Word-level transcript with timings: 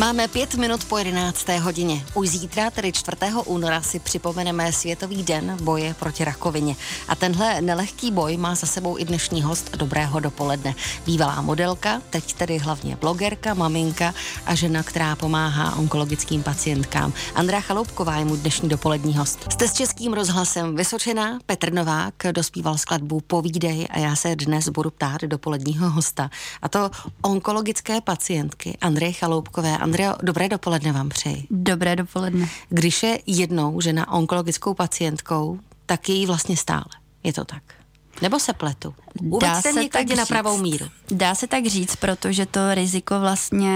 Máme 0.00 0.28
pět 0.28 0.54
minut 0.54 0.84
po 0.84 0.98
11. 0.98 1.48
hodině. 1.48 2.04
Už 2.14 2.28
zítra, 2.28 2.70
tedy 2.70 2.92
4. 2.92 3.16
února, 3.44 3.82
si 3.82 3.98
připomeneme 3.98 4.72
Světový 4.72 5.22
den 5.22 5.56
boje 5.62 5.94
proti 5.94 6.24
rakovině. 6.24 6.76
A 7.08 7.14
tenhle 7.14 7.60
nelehký 7.60 8.10
boj 8.10 8.36
má 8.36 8.54
za 8.54 8.66
sebou 8.66 8.98
i 8.98 9.04
dnešní 9.04 9.42
host 9.42 9.76
Dobrého 9.76 10.20
dopoledne. 10.20 10.74
Bývalá 11.06 11.40
modelka, 11.42 12.02
teď 12.10 12.32
tedy 12.32 12.58
hlavně 12.58 12.96
blogerka, 12.96 13.54
maminka 13.54 14.14
a 14.46 14.54
žena, 14.54 14.82
která 14.82 15.16
pomáhá 15.16 15.76
onkologickým 15.76 16.42
pacientkám. 16.42 17.12
Andrea 17.34 17.60
Chaloupková 17.60 18.16
je 18.16 18.24
mu 18.24 18.36
dnešní 18.36 18.68
dopolední 18.68 19.16
host. 19.16 19.52
Jste 19.52 19.68
s 19.68 19.72
Českým 19.72 20.12
rozhlasem 20.12 20.76
Vysočená, 20.76 21.38
Petr 21.46 21.72
Novák 21.72 22.14
dospíval 22.32 22.78
skladbu 22.78 23.20
Povídej 23.20 23.86
a 23.90 23.98
já 23.98 24.16
se 24.16 24.36
dnes 24.36 24.68
budu 24.68 24.90
ptát 24.90 25.20
dopoledního 25.22 25.90
hosta. 25.90 26.30
A 26.62 26.68
to 26.68 26.90
onkologické 27.22 28.00
pacientky 28.00 28.78
Andreje 28.80 29.12
Chaloupkové. 29.12 29.89
Andrea, 29.90 30.16
dobré 30.22 30.48
dopoledne 30.48 30.92
vám 30.92 31.08
přeji. 31.08 31.46
Dobré 31.50 31.96
dopoledne. 31.96 32.48
Když 32.68 33.02
je 33.02 33.18
jednou 33.26 33.80
žena 33.80 34.12
onkologickou 34.12 34.74
pacientkou, 34.74 35.58
tak 35.86 36.08
je 36.08 36.14
jí 36.14 36.26
vlastně 36.26 36.56
stále. 36.56 36.84
Je 37.24 37.32
to 37.32 37.44
tak? 37.44 37.62
Nebo 38.22 38.38
se 38.38 38.52
pletu? 38.52 38.94
Uveďte 39.20 39.72
mě 39.72 39.88
tak 39.88 40.16
na 40.16 40.26
pravou 40.26 40.58
míru. 40.58 40.86
Dá 41.10 41.34
se 41.34 41.46
tak 41.46 41.66
říct, 41.66 41.96
protože 41.96 42.46
to 42.46 42.74
riziko 42.74 43.20
vlastně 43.20 43.72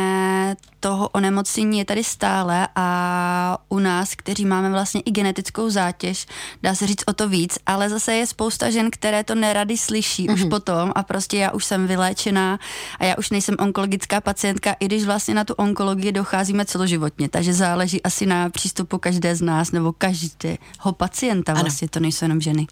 toho 0.85 1.09
onemocnění 1.09 1.79
je 1.79 1.85
tady 1.85 2.05
stále 2.05 2.69
a 2.77 3.59
u 3.69 3.79
nás, 3.79 4.15
kteří 4.15 4.45
máme 4.45 4.71
vlastně 4.71 5.01
i 5.01 5.11
genetickou 5.11 5.71
zátěž, 5.71 6.27
dá 6.63 6.75
se 6.75 6.87
říct 6.87 7.03
o 7.07 7.13
to 7.13 7.29
víc, 7.29 7.59
ale 7.67 7.89
zase 7.89 8.15
je 8.15 8.27
spousta 8.27 8.71
žen, 8.71 8.91
které 8.91 9.25
to 9.25 9.35
nerady 9.35 9.77
slyší 9.77 10.27
mm-hmm. 10.27 10.35
už 10.35 10.41
mhm. 10.41 10.51
potom 10.51 10.93
a 10.95 11.03
prostě 11.03 11.37
já 11.37 11.51
už 11.51 11.65
jsem 11.65 11.87
vyléčená 11.87 12.59
a 12.99 13.05
já 13.05 13.15
už 13.19 13.31
nejsem 13.31 13.57
onkologická 13.59 14.21
pacientka, 14.21 14.77
i 14.81 14.87
když 14.87 15.05
vlastně 15.05 15.35
na 15.35 15.45
tu 15.45 15.55
onkologii 15.55 16.13
docházíme 16.13 16.65
celoživotně, 16.65 17.29
takže 17.29 17.53
záleží 17.53 18.03
asi 18.03 18.27
na 18.27 18.51
přístupu 18.51 18.99
každé 18.99 19.37
z 19.37 19.43
nás 19.43 19.73
nebo 19.73 19.93
každého 19.93 20.93
pacienta, 20.93 21.53
vlastně 21.53 21.87
ano. 21.87 21.91
to 21.91 22.01
nejsou 22.01 22.25
jenom 22.25 22.41
ženy. 22.41 22.67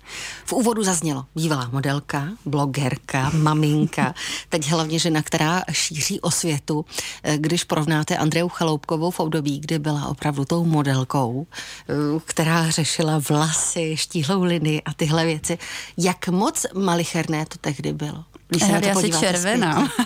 V 0.44 0.52
úvodu 0.52 0.82
zaznělo 0.82 1.24
bývalá 1.34 1.68
modelka, 1.72 2.28
blogerka, 2.52 3.30
maminka, 3.34 4.14
teď 4.48 4.70
hlavně 4.70 4.98
žena, 4.98 5.22
která 5.22 5.62
šíří 5.72 6.20
osvětu. 6.20 6.84
Eh, 7.22 7.38
když 7.38 7.64
porovnáte 7.64 8.16
Andreu 8.16 8.48
Chaloupkovou 8.48 9.10
v 9.10 9.20
období, 9.20 9.60
kdy 9.60 9.78
byla 9.78 10.06
opravdu 10.06 10.44
tou 10.44 10.64
modelkou, 10.64 11.46
eh, 11.48 11.94
která 12.24 12.70
řešila 12.70 13.22
vlasy, 13.28 13.96
štíhlou 13.96 14.42
linii 14.44 14.82
a 14.84 14.92
tyhle 14.92 15.24
věci, 15.24 15.58
jak 15.96 16.28
moc 16.28 16.66
malicherné 16.74 17.46
to 17.46 17.56
tehdy 17.60 17.92
bylo? 17.92 18.24
Když 18.48 18.62
se 18.62 18.68
to 18.68 18.88
já. 19.48 19.88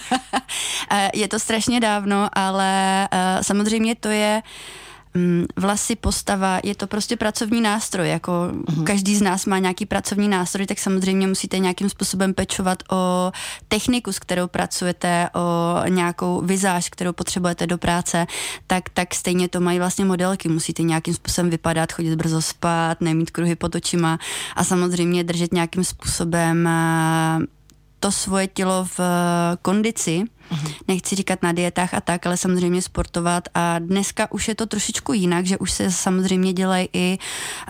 Eh, 0.91 1.11
je 1.15 1.29
to 1.29 1.39
strašně 1.39 1.81
dávno, 1.81 2.29
ale 2.33 3.09
samozřejmě 3.43 3.95
to 3.95 4.09
je 4.09 4.43
vlasy, 5.57 5.97
postava, 5.97 6.61
je 6.65 6.75
to 6.75 6.87
prostě 6.87 7.17
pracovní 7.17 7.61
nástroj, 7.61 8.09
jako 8.09 8.33
uh-huh. 8.33 8.85
každý 8.85 9.17
z 9.17 9.23
nás 9.23 9.47
má 9.47 9.59
nějaký 9.59 9.87
pracovní 9.87 10.29
nástroj, 10.29 10.67
tak 10.67 10.79
samozřejmě 10.79 11.27
musíte 11.27 11.59
nějakým 11.59 11.89
způsobem 11.89 12.35
pečovat 12.35 12.83
o 12.91 13.33
techniku, 13.69 14.13
s 14.13 14.19
kterou 14.19 14.47
pracujete, 14.49 15.29
o 15.35 15.89
nějakou 15.89 16.41
vizáž, 16.41 16.89
kterou 16.89 17.13
potřebujete 17.13 17.67
do 17.67 17.79
práce, 17.79 18.27
tak, 18.67 18.89
tak 18.89 19.15
stejně 19.15 19.49
to 19.49 19.61
mají 19.61 19.79
vlastně 19.79 20.05
modelky, 20.05 20.49
musíte 20.49 20.83
nějakým 20.83 21.15
způsobem 21.15 21.51
vypadat, 21.51 21.93
chodit 21.93 22.17
brzo 22.17 22.43
spát, 22.43 23.01
nemít 23.01 23.31
kruhy 23.31 23.57
pod 23.57 23.75
očima 23.75 24.19
a 24.57 24.65
samozřejmě 24.65 25.25
držet 25.25 25.53
nějakým 25.53 25.85
způsobem 25.85 26.67
eh, 26.67 27.39
to 28.01 28.13
svoje 28.13 28.47
tělo 28.47 28.85
v 28.85 29.01
eh, 29.01 29.57
kondici, 29.63 30.25
Mm-hmm. 30.51 30.75
Nechci 30.89 31.17
říkat 31.17 31.43
na 31.43 31.53
dietách 31.53 31.95
a 31.95 32.01
tak, 32.01 32.27
ale 32.27 32.37
samozřejmě 32.37 32.83
sportovat 32.83 33.49
a 33.55 33.79
dneska 33.79 34.33
už 34.33 34.49
je 34.49 34.55
to 34.55 34.67
trošičku 34.67 35.13
jinak, 35.13 35.47
že 35.47 35.59
už 35.59 35.71
se 35.71 35.91
samozřejmě 35.91 36.53
dělají 36.53 36.89
i 36.93 37.19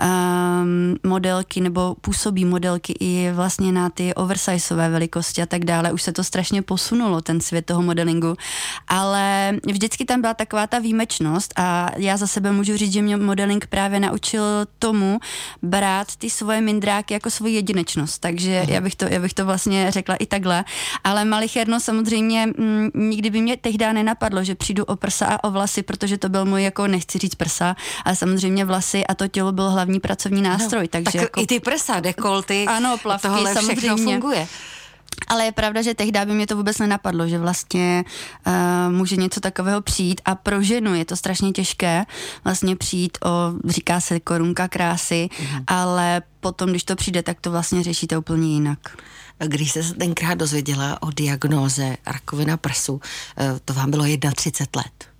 um, 0.02 0.96
modelky 1.10 1.60
nebo 1.60 1.94
působí 2.00 2.44
modelky 2.44 2.94
i 3.00 3.32
vlastně 3.32 3.72
na 3.72 3.90
ty 3.90 4.14
oversizeové 4.14 4.88
velikosti 4.88 5.42
a 5.42 5.46
tak 5.46 5.64
dále. 5.64 5.92
Už 5.92 6.02
se 6.02 6.12
to 6.12 6.24
strašně 6.24 6.62
posunulo, 6.62 7.20
ten 7.20 7.40
svět 7.40 7.66
toho 7.66 7.82
modelingu, 7.82 8.36
ale 8.88 9.52
vždycky 9.66 10.04
tam 10.04 10.20
byla 10.20 10.34
taková 10.34 10.66
ta 10.66 10.78
výjimečnost 10.78 11.52
a 11.56 11.90
já 11.96 12.16
za 12.16 12.26
sebe 12.26 12.52
můžu 12.52 12.76
říct, 12.76 12.92
že 12.92 13.02
mě 13.02 13.16
modeling 13.16 13.66
právě 13.66 14.00
naučil 14.00 14.42
tomu 14.78 15.20
brát 15.62 16.16
ty 16.16 16.30
svoje 16.30 16.60
mindráky 16.60 17.14
jako 17.14 17.30
svoji 17.30 17.54
jedinečnost, 17.54 18.18
takže 18.18 18.62
mm-hmm. 18.64 18.72
já, 18.72 18.80
bych 18.80 18.96
to, 18.96 19.04
já 19.04 19.20
bych 19.20 19.34
to 19.34 19.46
vlastně 19.46 19.90
řekla 19.90 20.14
i 20.14 20.26
takhle, 20.26 20.64
ale 21.04 21.24
malicherno 21.24 21.80
samozřejmě 21.80 22.48
mm, 22.66 22.90
nikdy 22.94 23.30
by 23.30 23.40
mě 23.40 23.56
tehdy 23.56 23.92
nenapadlo, 23.92 24.44
že 24.44 24.54
přijdu 24.54 24.84
o 24.84 24.96
prsa 24.96 25.26
a 25.26 25.44
o 25.44 25.50
vlasy, 25.50 25.82
protože 25.82 26.18
to 26.18 26.28
byl 26.28 26.44
můj, 26.44 26.62
jako 26.62 26.86
nechci 26.86 27.18
říct 27.18 27.34
prsa, 27.34 27.76
ale 28.04 28.16
samozřejmě 28.16 28.64
vlasy 28.64 29.06
a 29.06 29.14
to 29.14 29.28
tělo 29.28 29.52
byl 29.52 29.70
hlavní 29.70 30.00
pracovní 30.00 30.42
nástroj. 30.42 30.82
No, 30.82 30.88
takže 30.88 31.12
tak 31.12 31.22
jako, 31.22 31.40
i 31.40 31.46
ty 31.46 31.60
prsa, 31.60 32.00
dekolty, 32.00 32.64
ano, 32.68 32.96
plavky, 33.02 33.28
tohle 33.28 33.54
všechno 33.54 33.96
funguje. 33.96 34.48
Ale 35.28 35.44
je 35.44 35.52
pravda, 35.52 35.82
že 35.82 35.94
tehdy 35.94 36.20
by 36.24 36.34
mě 36.34 36.46
to 36.46 36.56
vůbec 36.56 36.78
nenapadlo, 36.78 37.28
že 37.28 37.38
vlastně 37.38 38.04
uh, 38.46 38.52
může 38.92 39.16
něco 39.16 39.40
takového 39.40 39.80
přijít 39.80 40.20
a 40.24 40.34
pro 40.34 40.62
ženu 40.62 40.94
je 40.94 41.04
to 41.04 41.16
strašně 41.16 41.52
těžké 41.52 42.04
vlastně 42.44 42.76
přijít 42.76 43.18
o, 43.24 43.28
říká 43.68 44.00
se 44.00 44.20
korunka 44.20 44.68
krásy, 44.68 45.28
mm. 45.40 45.64
ale 45.66 46.22
potom, 46.40 46.70
když 46.70 46.84
to 46.84 46.96
přijde, 46.96 47.22
tak 47.22 47.40
to 47.40 47.50
vlastně 47.50 47.82
řešíte 47.82 48.18
úplně 48.18 48.48
jinak. 48.48 48.78
Když 49.38 49.72
se 49.72 49.94
tenkrát 49.94 50.34
dozvěděla 50.34 51.02
o 51.02 51.10
diagnóze 51.10 51.96
rakovina 52.06 52.56
prsu, 52.56 53.00
eh, 53.38 53.60
to 53.64 53.74
vám 53.74 53.90
bylo 53.90 54.04
31 54.34 54.82
let. 54.82 55.16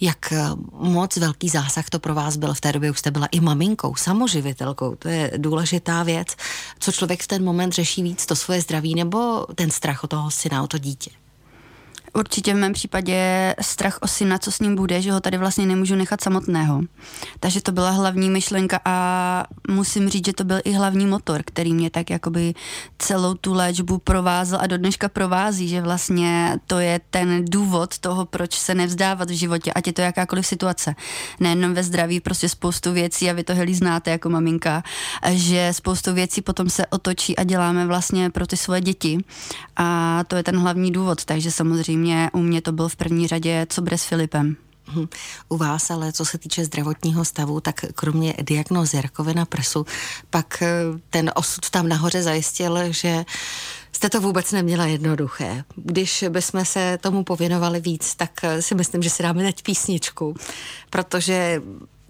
Jak 0.00 0.32
eh, 0.32 0.44
moc 0.72 1.16
velký 1.16 1.48
zásah 1.48 1.90
to 1.90 1.98
pro 1.98 2.14
vás 2.14 2.36
byl 2.36 2.54
v 2.54 2.60
té 2.60 2.72
době, 2.72 2.90
už 2.90 2.98
jste 2.98 3.10
byla 3.10 3.26
i 3.26 3.40
maminkou, 3.40 3.94
samoživitelkou, 3.94 4.94
to 4.94 5.08
je 5.08 5.32
důležitá 5.36 6.02
věc. 6.02 6.36
Co 6.78 6.92
člověk 6.92 7.22
v 7.22 7.26
ten 7.26 7.44
moment 7.44 7.72
řeší 7.72 8.02
víc, 8.02 8.26
to 8.26 8.36
svoje 8.36 8.60
zdraví 8.60 8.94
nebo 8.94 9.46
ten 9.54 9.70
strach 9.70 10.04
o 10.04 10.06
toho 10.06 10.30
syna, 10.30 10.62
o 10.62 10.66
to 10.66 10.78
dítě? 10.78 11.10
Určitě 12.16 12.54
v 12.54 12.56
mém 12.56 12.72
případě 12.72 13.54
strach 13.60 13.98
o 14.00 14.08
syna, 14.08 14.38
co 14.38 14.52
s 14.52 14.60
ním 14.60 14.76
bude, 14.76 15.02
že 15.02 15.12
ho 15.12 15.20
tady 15.20 15.38
vlastně 15.38 15.66
nemůžu 15.66 15.94
nechat 15.94 16.20
samotného. 16.20 16.82
Takže 17.40 17.60
to 17.60 17.72
byla 17.72 17.90
hlavní 17.90 18.30
myšlenka 18.30 18.80
a 18.84 19.44
musím 19.68 20.08
říct, 20.08 20.26
že 20.26 20.32
to 20.32 20.44
byl 20.44 20.60
i 20.64 20.72
hlavní 20.72 21.06
motor, 21.06 21.42
který 21.44 21.74
mě 21.74 21.90
tak 21.90 22.10
jakoby 22.10 22.54
celou 22.98 23.34
tu 23.34 23.54
léčbu 23.54 23.98
provázel 23.98 24.58
a 24.62 24.66
do 24.66 24.78
dneška 24.78 25.08
provází, 25.08 25.68
že 25.68 25.80
vlastně 25.80 26.58
to 26.66 26.78
je 26.78 27.00
ten 27.10 27.44
důvod 27.44 27.98
toho, 27.98 28.24
proč 28.24 28.54
se 28.54 28.74
nevzdávat 28.74 29.30
v 29.30 29.34
životě, 29.34 29.72
ať 29.72 29.86
je 29.86 29.92
to 29.92 30.02
jakákoliv 30.02 30.46
situace. 30.46 30.94
Nejenom 31.40 31.74
ve 31.74 31.82
zdraví, 31.82 32.20
prostě 32.20 32.48
spoustu 32.48 32.92
věcí 32.92 33.30
a 33.30 33.32
vy 33.32 33.44
to 33.44 33.54
heli 33.54 33.74
znáte 33.74 34.10
jako 34.10 34.30
maminka, 34.30 34.82
že 35.30 35.68
spoustu 35.72 36.12
věcí 36.14 36.42
potom 36.42 36.70
se 36.70 36.86
otočí 36.86 37.36
a 37.36 37.44
děláme 37.44 37.86
vlastně 37.86 38.30
pro 38.30 38.46
ty 38.46 38.56
svoje 38.56 38.80
děti 38.80 39.18
a 39.76 40.20
to 40.28 40.36
je 40.36 40.42
ten 40.42 40.58
hlavní 40.58 40.92
důvod, 40.92 41.24
takže 41.24 41.50
samozřejmě 41.50 42.05
samozřejmě 42.06 42.30
u 42.32 42.38
mě 42.38 42.62
to 42.62 42.72
byl 42.72 42.88
v 42.88 42.96
první 42.96 43.28
řadě 43.28 43.66
co 43.68 43.82
bude 43.82 43.98
s 43.98 44.04
Filipem. 44.04 44.56
Mhm. 44.88 45.08
U 45.48 45.56
vás 45.56 45.90
ale, 45.90 46.12
co 46.12 46.24
se 46.24 46.38
týče 46.38 46.64
zdravotního 46.64 47.24
stavu, 47.24 47.60
tak 47.60 47.84
kromě 47.94 48.34
diagnozy 48.40 49.00
rakovina 49.00 49.44
prsu, 49.44 49.86
pak 50.30 50.62
eh, 50.62 50.68
ten 51.10 51.30
osud 51.34 51.70
tam 51.70 51.88
nahoře 51.88 52.22
zajistil, 52.22 52.78
že 52.92 53.24
jste 53.92 54.10
to 54.10 54.20
vůbec 54.20 54.52
neměla 54.52 54.86
jednoduché. 54.86 55.64
Když 55.76 56.24
bychom 56.28 56.64
se 56.64 56.98
tomu 57.00 57.24
pověnovali 57.24 57.80
víc, 57.80 58.14
tak 58.14 58.30
eh, 58.42 58.62
si 58.62 58.74
myslím, 58.74 59.02
že 59.02 59.10
si 59.10 59.22
dáme 59.22 59.42
teď 59.42 59.62
písničku, 59.62 60.34
protože 60.90 61.62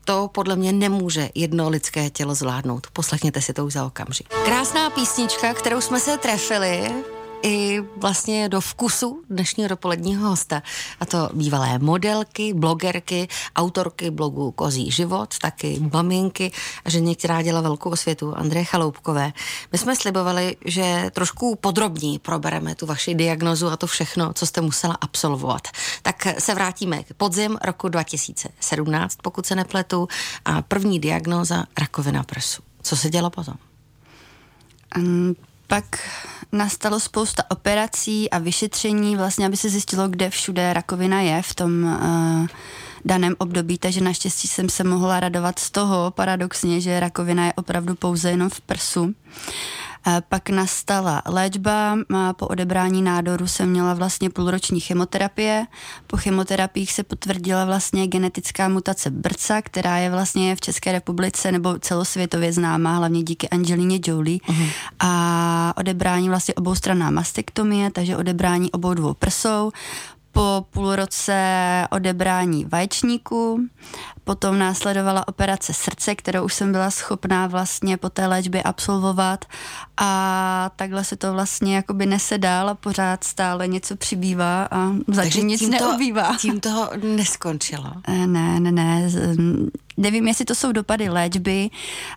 to 0.04 0.28
podle 0.28 0.56
mě 0.56 0.72
nemůže 0.72 1.30
jedno 1.34 1.68
lidské 1.68 2.10
tělo 2.10 2.34
zvládnout. 2.34 2.86
Poslechněte 2.92 3.40
si 3.40 3.52
to 3.52 3.66
už 3.66 3.72
za 3.72 3.86
okamžik. 3.86 4.28
Krásná 4.44 4.90
písnička, 4.90 5.54
kterou 5.54 5.80
jsme 5.80 6.00
se 6.00 6.18
trefili 6.18 6.90
i 7.46 7.80
vlastně 7.96 8.48
do 8.48 8.60
vkusu 8.60 9.22
dnešního 9.30 9.68
dopoledního 9.68 10.28
hosta. 10.28 10.62
A 11.00 11.06
to 11.06 11.30
bývalé 11.32 11.78
modelky, 11.78 12.54
blogerky, 12.54 13.28
autorky 13.56 14.10
blogu 14.10 14.50
Kozí 14.50 14.90
život, 14.90 15.38
taky 15.38 15.80
maminky 15.92 16.52
a 16.84 16.90
že 16.90 17.00
některá 17.00 17.42
dělá 17.42 17.60
velkou 17.60 17.90
osvětu, 17.90 18.34
Andreje 18.36 18.64
Chaloupkové. 18.64 19.32
My 19.72 19.78
jsme 19.78 19.96
slibovali, 19.96 20.56
že 20.64 21.10
trošku 21.14 21.56
podrobní 21.56 22.18
probereme 22.18 22.74
tu 22.74 22.86
vaši 22.86 23.14
diagnozu 23.14 23.68
a 23.68 23.76
to 23.76 23.86
všechno, 23.86 24.32
co 24.32 24.46
jste 24.46 24.60
musela 24.60 24.98
absolvovat. 25.00 25.68
Tak 26.02 26.26
se 26.38 26.54
vrátíme 26.54 27.02
k 27.02 27.14
podzim 27.14 27.58
roku 27.64 27.88
2017, 27.88 29.18
pokud 29.22 29.46
se 29.46 29.54
nepletu, 29.54 30.08
a 30.44 30.62
první 30.62 31.00
diagnóza 31.00 31.64
rakovina 31.78 32.22
prsu. 32.22 32.62
Co 32.82 32.96
se 32.96 33.10
dělo 33.10 33.30
potom? 33.30 33.54
Um, 34.96 35.36
pak 35.66 35.84
nastalo 36.52 37.00
spousta 37.00 37.42
operací 37.50 38.30
a 38.30 38.38
vyšetření, 38.38 39.16
vlastně, 39.16 39.46
aby 39.46 39.56
se 39.56 39.68
zjistilo, 39.68 40.08
kde 40.08 40.30
všude 40.30 40.72
rakovina 40.72 41.20
je 41.20 41.42
v 41.42 41.54
tom 41.54 41.84
uh, 41.84 42.46
daném 43.04 43.34
období, 43.38 43.78
takže 43.78 44.00
naštěstí 44.00 44.48
jsem 44.48 44.68
se 44.68 44.84
mohla 44.84 45.20
radovat 45.20 45.58
z 45.58 45.70
toho 45.70 46.10
paradoxně, 46.10 46.80
že 46.80 47.00
rakovina 47.00 47.46
je 47.46 47.52
opravdu 47.52 47.94
pouze 47.94 48.30
jenom 48.30 48.50
v 48.50 48.60
prsu. 48.60 49.14
Pak 50.28 50.50
nastala 50.50 51.22
léčba, 51.26 51.98
po 52.36 52.46
odebrání 52.46 53.02
nádoru 53.02 53.46
jsem 53.46 53.70
měla 53.70 53.94
vlastně 53.94 54.30
půlroční 54.30 54.80
chemoterapie. 54.80 55.66
Po 56.06 56.16
chemoterapiích 56.16 56.92
se 56.92 57.02
potvrdila 57.02 57.64
vlastně 57.64 58.06
genetická 58.06 58.68
mutace 58.68 59.10
BRCA, 59.10 59.62
která 59.62 59.98
je 59.98 60.10
vlastně 60.10 60.56
v 60.56 60.60
České 60.60 60.92
republice 60.92 61.52
nebo 61.52 61.78
celosvětově 61.78 62.52
známá, 62.52 62.96
hlavně 62.96 63.22
díky 63.22 63.48
Angelině 63.48 64.00
Jolie. 64.06 64.38
Uh-huh. 64.38 64.70
A 65.00 65.72
odebrání 65.76 66.28
vlastně 66.28 66.54
oboustranná 66.54 67.10
mastektomie, 67.10 67.90
takže 67.90 68.16
odebrání 68.16 68.72
obou 68.72 68.94
dvou 68.94 69.14
prsou 69.14 69.70
po 70.32 70.66
půl 70.70 70.96
roce 70.96 71.36
odebrání 71.90 72.64
vaječníků, 72.64 73.60
potom 74.26 74.58
následovala 74.58 75.28
operace 75.28 75.72
srdce, 75.72 76.14
kterou 76.14 76.44
už 76.44 76.54
jsem 76.54 76.72
byla 76.72 76.90
schopná 76.90 77.46
vlastně 77.46 77.96
po 77.96 78.10
té 78.10 78.26
léčbě 78.26 78.62
absolvovat 78.62 79.44
a 79.96 80.70
takhle 80.76 81.04
se 81.04 81.16
to 81.16 81.32
vlastně 81.32 81.76
jakoby 81.76 82.06
nese 82.06 82.38
dál 82.38 82.68
a 82.68 82.74
pořád 82.74 83.24
stále 83.24 83.68
něco 83.68 83.96
přibývá 83.96 84.68
a 84.70 84.92
zatím 85.08 85.46
nic 85.46 85.60
tím 85.60 85.70
neubývá. 85.70 86.36
Tím 86.40 86.60
toho 86.60 86.90
neskončilo? 87.16 87.92
Eh, 88.08 88.26
ne, 88.26 88.60
ne, 88.60 88.72
ne. 88.72 89.10
Nevím, 89.96 90.28
jestli 90.28 90.44
to 90.44 90.54
jsou 90.54 90.72
dopady 90.72 91.08
léčby, 91.08 91.70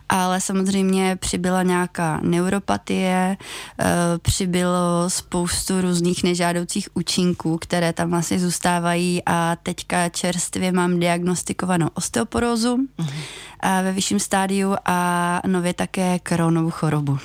ale 0.09 0.41
samozřejmě 0.41 1.15
přibyla 1.15 1.63
nějaká 1.63 2.19
neuropatie, 2.23 3.38
eh, 3.79 3.85
přibylo 4.21 5.06
spoustu 5.07 5.81
různých 5.81 6.23
nežádoucích 6.23 6.89
účinků, 6.94 7.57
které 7.57 7.94
tam 7.94 8.09
vlastně 8.09 8.39
zůstávají 8.39 9.21
a 9.25 9.56
teďka 9.63 10.09
čerstvě 10.09 10.71
mám 10.71 11.00
diagnostikovanou 11.00 11.88
osteoporózu 12.00 12.78
mm-hmm. 12.78 13.84
ve 13.84 13.92
vyšším 13.92 14.19
stádiu 14.19 14.75
a 14.86 15.42
nově 15.48 15.74
také 15.74 16.19
koronovou 16.19 16.72
chorobu. 16.72 17.19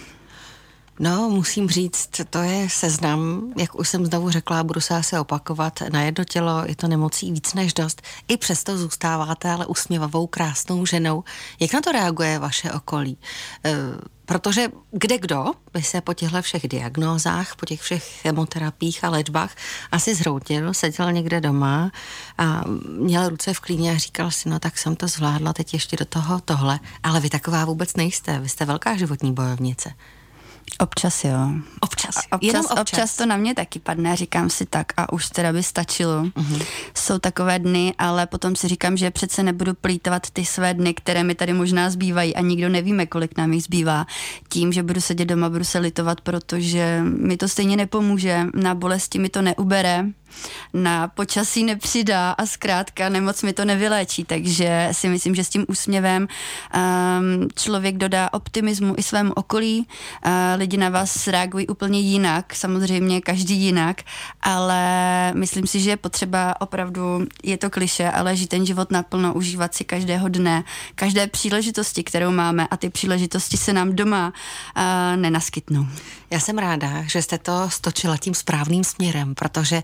No, 0.98 1.30
musím 1.30 1.68
říct, 1.68 2.08
to 2.30 2.38
je 2.38 2.70
seznam, 2.70 3.52
jak 3.56 3.74
už 3.74 3.88
jsem 3.88 4.06
znovu 4.06 4.30
řekla, 4.30 4.64
budu 4.64 4.80
se 4.80 4.94
asi 4.94 5.18
opakovat, 5.18 5.80
na 5.92 6.02
jedno 6.02 6.24
tělo 6.24 6.62
je 6.66 6.76
to 6.76 6.88
nemocí 6.88 7.32
víc 7.32 7.54
než 7.54 7.74
dost. 7.74 8.02
I 8.28 8.36
přesto 8.36 8.78
zůstáváte 8.78 9.50
ale 9.50 9.66
usměvavou, 9.66 10.26
krásnou 10.26 10.86
ženou. 10.86 11.24
Jak 11.60 11.72
na 11.72 11.80
to 11.80 11.92
reaguje 11.92 12.38
vaše 12.38 12.72
okolí? 12.72 13.18
E, 13.64 13.74
protože 14.26 14.68
kde 14.90 15.18
kdo 15.18 15.44
by 15.72 15.82
se 15.82 16.00
po 16.00 16.14
těchto 16.14 16.42
všech 16.42 16.68
diagnózách, 16.68 17.56
po 17.56 17.66
těch 17.66 17.80
všech 17.80 18.04
chemoterapiích 18.04 19.04
a 19.04 19.10
léčbách 19.10 19.54
asi 19.92 20.14
zhroutil, 20.14 20.74
seděl 20.74 21.12
někde 21.12 21.40
doma 21.40 21.90
a 22.38 22.64
měl 22.98 23.28
ruce 23.28 23.54
v 23.54 23.60
klíně 23.60 23.92
a 23.92 23.98
říkal 23.98 24.30
si, 24.30 24.48
no 24.48 24.58
tak 24.58 24.78
jsem 24.78 24.96
to 24.96 25.08
zvládla, 25.08 25.52
teď 25.52 25.72
ještě 25.72 25.96
do 25.96 26.04
toho 26.04 26.40
tohle. 26.40 26.80
Ale 27.02 27.20
vy 27.20 27.30
taková 27.30 27.64
vůbec 27.64 27.96
nejste, 27.96 28.38
vy 28.38 28.48
jste 28.48 28.64
velká 28.64 28.96
životní 28.96 29.32
bojovnice. 29.32 29.94
Občas 30.78 31.24
jo. 31.24 31.50
Občas, 31.80 32.14
občas, 32.16 32.38
Jenom 32.42 32.64
občas. 32.64 32.80
občas 32.80 33.16
to 33.16 33.26
na 33.26 33.36
mě 33.36 33.54
taky 33.54 33.78
padne, 33.78 34.16
říkám 34.16 34.50
si 34.50 34.66
tak 34.66 34.86
a 34.96 35.12
už 35.12 35.28
teda 35.28 35.52
by 35.52 35.62
stačilo. 35.62 36.22
Uh-huh. 36.22 36.62
Jsou 36.94 37.18
takové 37.18 37.58
dny, 37.58 37.94
ale 37.98 38.26
potom 38.26 38.56
si 38.56 38.68
říkám, 38.68 38.96
že 38.96 39.10
přece 39.10 39.42
nebudu 39.42 39.74
plítovat 39.74 40.30
ty 40.30 40.44
své 40.44 40.74
dny, 40.74 40.94
které 40.94 41.24
mi 41.24 41.34
tady 41.34 41.52
možná 41.52 41.90
zbývají 41.90 42.36
a 42.36 42.40
nikdo 42.40 42.68
nevíme, 42.68 43.06
kolik 43.06 43.38
nám 43.38 43.52
jich 43.52 43.62
zbývá. 43.62 44.06
Tím, 44.48 44.72
že 44.72 44.82
budu 44.82 45.00
sedět 45.00 45.24
doma, 45.24 45.50
budu 45.50 45.64
se 45.64 45.78
litovat, 45.78 46.20
protože 46.20 47.00
mi 47.04 47.36
to 47.36 47.48
stejně 47.48 47.76
nepomůže, 47.76 48.46
na 48.54 48.74
bolesti 48.74 49.18
mi 49.18 49.28
to 49.28 49.42
neubere 49.42 50.04
na 50.74 51.08
počasí 51.08 51.64
nepřidá 51.64 52.30
a 52.30 52.46
zkrátka 52.46 53.08
nemoc 53.08 53.42
mi 53.42 53.52
to 53.52 53.64
nevyléčí, 53.64 54.24
takže 54.24 54.88
si 54.92 55.08
myslím, 55.08 55.34
že 55.34 55.44
s 55.44 55.48
tím 55.48 55.64
úsměvem 55.68 56.28
um, 56.28 57.48
člověk 57.56 57.96
dodá 57.96 58.32
optimismu 58.32 58.94
i 58.98 59.02
svému 59.02 59.32
okolí, 59.32 59.86
uh, 60.26 60.32
lidi 60.56 60.76
na 60.76 60.88
vás 60.88 61.26
reagují 61.26 61.66
úplně 61.66 62.00
jinak, 62.00 62.54
samozřejmě 62.54 63.20
každý 63.20 63.56
jinak, 63.56 64.02
ale 64.42 64.82
myslím 65.34 65.66
si, 65.66 65.80
že 65.80 65.90
je 65.90 65.96
potřeba 65.96 66.60
opravdu, 66.60 67.26
je 67.42 67.58
to 67.58 67.70
kliše, 67.70 68.10
ale 68.10 68.36
žít 68.36 68.46
ten 68.46 68.66
život 68.66 68.90
naplno, 68.90 69.34
užívat 69.34 69.74
si 69.74 69.84
každého 69.84 70.28
dne, 70.28 70.64
každé 70.94 71.26
příležitosti, 71.26 72.04
kterou 72.04 72.30
máme 72.30 72.66
a 72.70 72.76
ty 72.76 72.90
příležitosti 72.90 73.56
se 73.56 73.72
nám 73.72 73.96
doma 73.96 74.32
uh, 74.76 74.82
nenaskytnou. 75.16 75.86
Já 76.30 76.40
jsem 76.40 76.58
ráda, 76.58 77.02
že 77.02 77.22
jste 77.22 77.38
to 77.38 77.70
stočila 77.70 78.16
tím 78.16 78.34
správným 78.34 78.84
směrem, 78.84 79.34
protože 79.34 79.82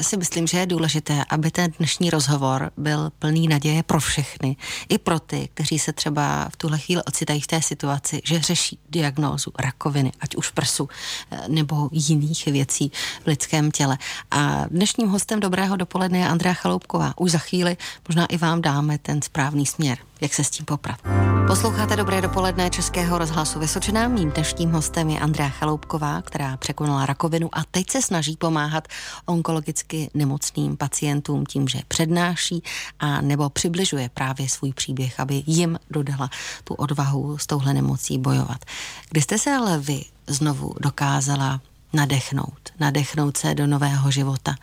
si 0.00 0.16
myslím, 0.16 0.46
že 0.46 0.58
je 0.58 0.66
důležité, 0.66 1.24
aby 1.30 1.50
ten 1.50 1.70
dnešní 1.78 2.10
rozhovor 2.10 2.70
byl 2.76 3.10
plný 3.18 3.48
naděje 3.48 3.82
pro 3.82 4.00
všechny. 4.00 4.56
I 4.88 4.98
pro 4.98 5.20
ty, 5.20 5.48
kteří 5.54 5.78
se 5.78 5.92
třeba 5.92 6.48
v 6.52 6.56
tuhle 6.56 6.78
chvíli 6.78 7.02
ocitají 7.02 7.40
v 7.40 7.46
té 7.46 7.62
situaci, 7.62 8.20
že 8.24 8.40
řeší 8.40 8.78
diagnózu 8.90 9.52
rakoviny, 9.58 10.12
ať 10.20 10.36
už 10.36 10.50
prsu 10.50 10.84
uh, 10.84 11.38
nebo 11.48 11.88
jiných 11.92 12.46
věcí 12.46 12.92
v 13.24 13.26
lidském 13.26 13.70
těle. 13.70 13.98
A 14.30 14.64
dnešním 14.70 15.08
hostem 15.08 15.40
Dobrého 15.40 15.76
dopoledne 15.76 16.18
je 16.18 16.28
Andrea 16.28 16.54
Chaloupková. 16.54 17.14
Už 17.16 17.30
za 17.30 17.38
chvíli 17.38 17.76
možná 18.08 18.26
i 18.26 18.36
vám 18.36 18.62
dáme 18.62 18.98
ten 18.98 19.22
správný 19.22 19.66
směr 19.66 19.98
jak 20.20 20.34
se 20.34 20.44
s 20.44 20.50
tím 20.50 20.66
poprat. 20.66 21.00
Posloucháte 21.46 21.96
Dobré 21.96 22.20
dopoledne 22.20 22.70
Českého 22.70 23.18
rozhlasu 23.18 23.58
Vysočená. 23.58 24.08
Mým 24.08 24.30
dnešním 24.30 24.70
hostem 24.70 25.10
je 25.10 25.20
Andrea 25.20 25.48
Chaloupková, 25.48 26.22
která 26.22 26.56
překonala 26.56 27.06
rakovinu 27.06 27.48
a 27.52 27.64
teď 27.70 27.90
se 27.90 28.02
snaží 28.02 28.36
pomáhat 28.36 28.88
onkologicky 29.26 30.10
nemocným 30.14 30.76
pacientům 30.76 31.46
tím, 31.46 31.68
že 31.68 31.78
přednáší 31.88 32.62
a 33.00 33.20
nebo 33.20 33.50
přibližuje 33.50 34.08
právě 34.08 34.48
svůj 34.48 34.72
příběh, 34.72 35.20
aby 35.20 35.42
jim 35.46 35.78
dodala 35.90 36.30
tu 36.64 36.74
odvahu 36.74 37.38
s 37.38 37.46
touhle 37.46 37.74
nemocí 37.74 38.18
bojovat. 38.18 38.64
Kdy 39.10 39.22
jste 39.22 39.38
se 39.38 39.50
ale 39.50 39.78
vy 39.78 40.04
znovu 40.26 40.74
dokázala 40.80 41.60
nadechnout, 41.92 42.72
nadechnout 42.80 43.36
se 43.36 43.54
do 43.54 43.66
nového 43.66 44.10
života. 44.10 44.54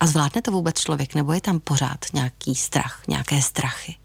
A 0.00 0.06
zvládne 0.06 0.42
to 0.42 0.50
vůbec 0.50 0.80
člověk, 0.80 1.14
nebo 1.14 1.32
je 1.32 1.40
tam 1.40 1.60
pořád 1.60 2.04
nějaký 2.12 2.54
strach, 2.54 3.02
nějaké 3.08 3.42
strachy? 3.42 3.96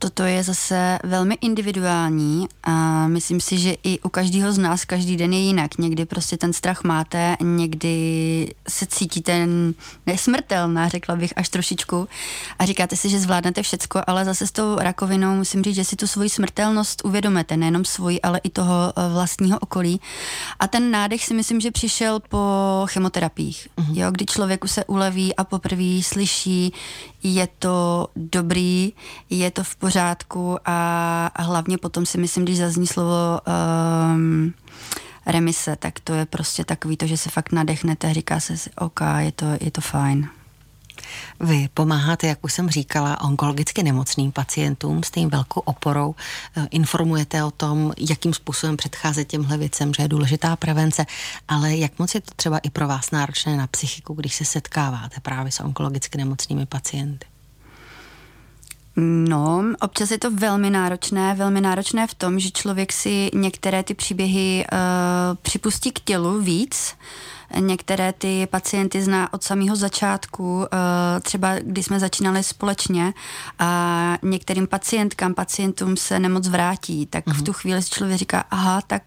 Toto 0.00 0.22
je 0.22 0.42
zase 0.42 0.98
velmi 1.04 1.36
individuální 1.40 2.48
a 2.62 3.06
myslím 3.08 3.40
si, 3.40 3.58
že 3.58 3.74
i 3.82 4.00
u 4.00 4.08
každého 4.08 4.52
z 4.52 4.58
nás 4.58 4.84
každý 4.84 5.16
den 5.16 5.32
je 5.32 5.38
jinak. 5.38 5.78
Někdy 5.78 6.04
prostě 6.04 6.36
ten 6.36 6.52
strach 6.52 6.84
máte, 6.84 7.36
někdy 7.40 8.54
se 8.68 8.86
cítíte 8.86 9.48
nesmrtelná, 10.06 10.88
řekla 10.88 11.16
bych 11.16 11.32
až 11.36 11.48
trošičku 11.48 12.08
a 12.58 12.64
říkáte 12.64 12.96
si, 12.96 13.08
že 13.08 13.18
zvládnete 13.18 13.62
všecko, 13.62 14.00
ale 14.06 14.24
zase 14.24 14.46
s 14.46 14.52
tou 14.52 14.76
rakovinou 14.76 15.36
musím 15.36 15.62
říct, 15.62 15.74
že 15.74 15.84
si 15.84 15.96
tu 15.96 16.06
svoji 16.06 16.28
smrtelnost 16.28 17.04
uvědomete, 17.04 17.56
nejenom 17.56 17.84
svoji, 17.84 18.20
ale 18.20 18.40
i 18.44 18.50
toho 18.50 18.92
eh, 18.96 19.12
vlastního 19.12 19.58
okolí. 19.58 20.00
A 20.60 20.68
ten 20.68 20.90
nádech 20.90 21.24
si 21.24 21.34
myslím, 21.34 21.60
že 21.60 21.70
přišel 21.70 22.20
po 22.28 22.38
chemoterapiích, 22.86 23.68
mm-hmm. 23.76 23.98
jo, 23.98 24.10
kdy 24.10 24.26
člověku 24.26 24.68
se 24.68 24.84
uleví 24.84 25.36
a 25.36 25.44
poprvé 25.44 26.02
slyší, 26.02 26.72
je 27.22 27.48
to 27.58 28.08
dobrý, 28.16 28.92
je 29.30 29.50
to 29.50 29.64
v 29.64 29.76
pořádku 29.76 30.58
a, 30.64 31.30
hlavně 31.42 31.78
potom 31.78 32.06
si 32.06 32.18
myslím, 32.18 32.44
když 32.44 32.58
zazní 32.58 32.86
slovo 32.86 33.40
um, 34.14 34.54
remise, 35.26 35.76
tak 35.76 36.00
to 36.00 36.12
je 36.12 36.26
prostě 36.26 36.64
takový 36.64 36.96
to, 36.96 37.06
že 37.06 37.16
se 37.16 37.30
fakt 37.30 37.52
nadechnete 37.52 38.10
a 38.10 38.12
říká 38.12 38.40
se 38.40 38.56
si, 38.56 38.70
OK, 38.78 39.00
je 39.18 39.32
to, 39.32 39.46
je 39.60 39.70
to 39.70 39.80
fajn. 39.80 40.28
Vy 41.40 41.68
pomáháte, 41.74 42.26
jak 42.26 42.44
už 42.44 42.52
jsem 42.52 42.70
říkala, 42.70 43.20
onkologicky 43.20 43.82
nemocným 43.82 44.32
pacientům 44.32 45.02
s 45.02 45.10
tím 45.10 45.30
velkou 45.30 45.60
oporou. 45.60 46.14
Eh, 46.56 46.66
informujete 46.70 47.44
o 47.44 47.50
tom, 47.50 47.92
jakým 47.98 48.34
způsobem 48.34 48.76
předcházet 48.76 49.24
těmhle 49.24 49.56
věcem, 49.56 49.94
že 49.94 50.02
je 50.02 50.08
důležitá 50.08 50.56
prevence, 50.56 51.06
ale 51.48 51.76
jak 51.76 51.98
moc 51.98 52.14
je 52.14 52.20
to 52.20 52.30
třeba 52.36 52.58
i 52.58 52.70
pro 52.70 52.88
vás 52.88 53.10
náročné 53.10 53.56
na 53.56 53.66
psychiku, 53.66 54.14
když 54.14 54.34
se 54.34 54.44
setkáváte 54.44 55.20
právě 55.20 55.52
s 55.52 55.60
onkologicky 55.60 56.18
nemocnými 56.18 56.66
pacienty? 56.66 57.26
No, 59.00 59.64
občas 59.80 60.10
je 60.10 60.18
to 60.18 60.30
velmi 60.30 60.70
náročné, 60.70 61.34
velmi 61.34 61.60
náročné 61.60 62.06
v 62.06 62.14
tom, 62.14 62.38
že 62.38 62.50
člověk 62.50 62.92
si 62.92 63.30
některé 63.34 63.82
ty 63.82 63.94
příběhy 63.94 64.64
uh, 64.72 64.78
připustí 65.42 65.92
k 65.92 66.00
tělu 66.00 66.40
víc, 66.40 66.94
Některé 67.58 68.12
ty 68.12 68.46
pacienty 68.50 69.02
zná 69.02 69.32
od 69.32 69.42
samého 69.42 69.76
začátku, 69.76 70.66
eh, 70.72 71.20
třeba 71.20 71.54
když 71.58 71.86
jsme 71.86 72.00
začínali 72.00 72.42
společně 72.42 73.14
a 73.58 74.18
některým 74.22 74.66
pacientkám, 74.66 75.34
pacientům 75.34 75.96
se 75.96 76.18
nemoc 76.18 76.48
vrátí, 76.48 77.06
tak 77.06 77.24
v 77.26 77.34
mhm. 77.34 77.44
tu 77.44 77.52
chvíli 77.52 77.82
si 77.82 77.90
člověk 77.90 78.18
říká, 78.18 78.44
aha, 78.50 78.80
tak 78.86 79.02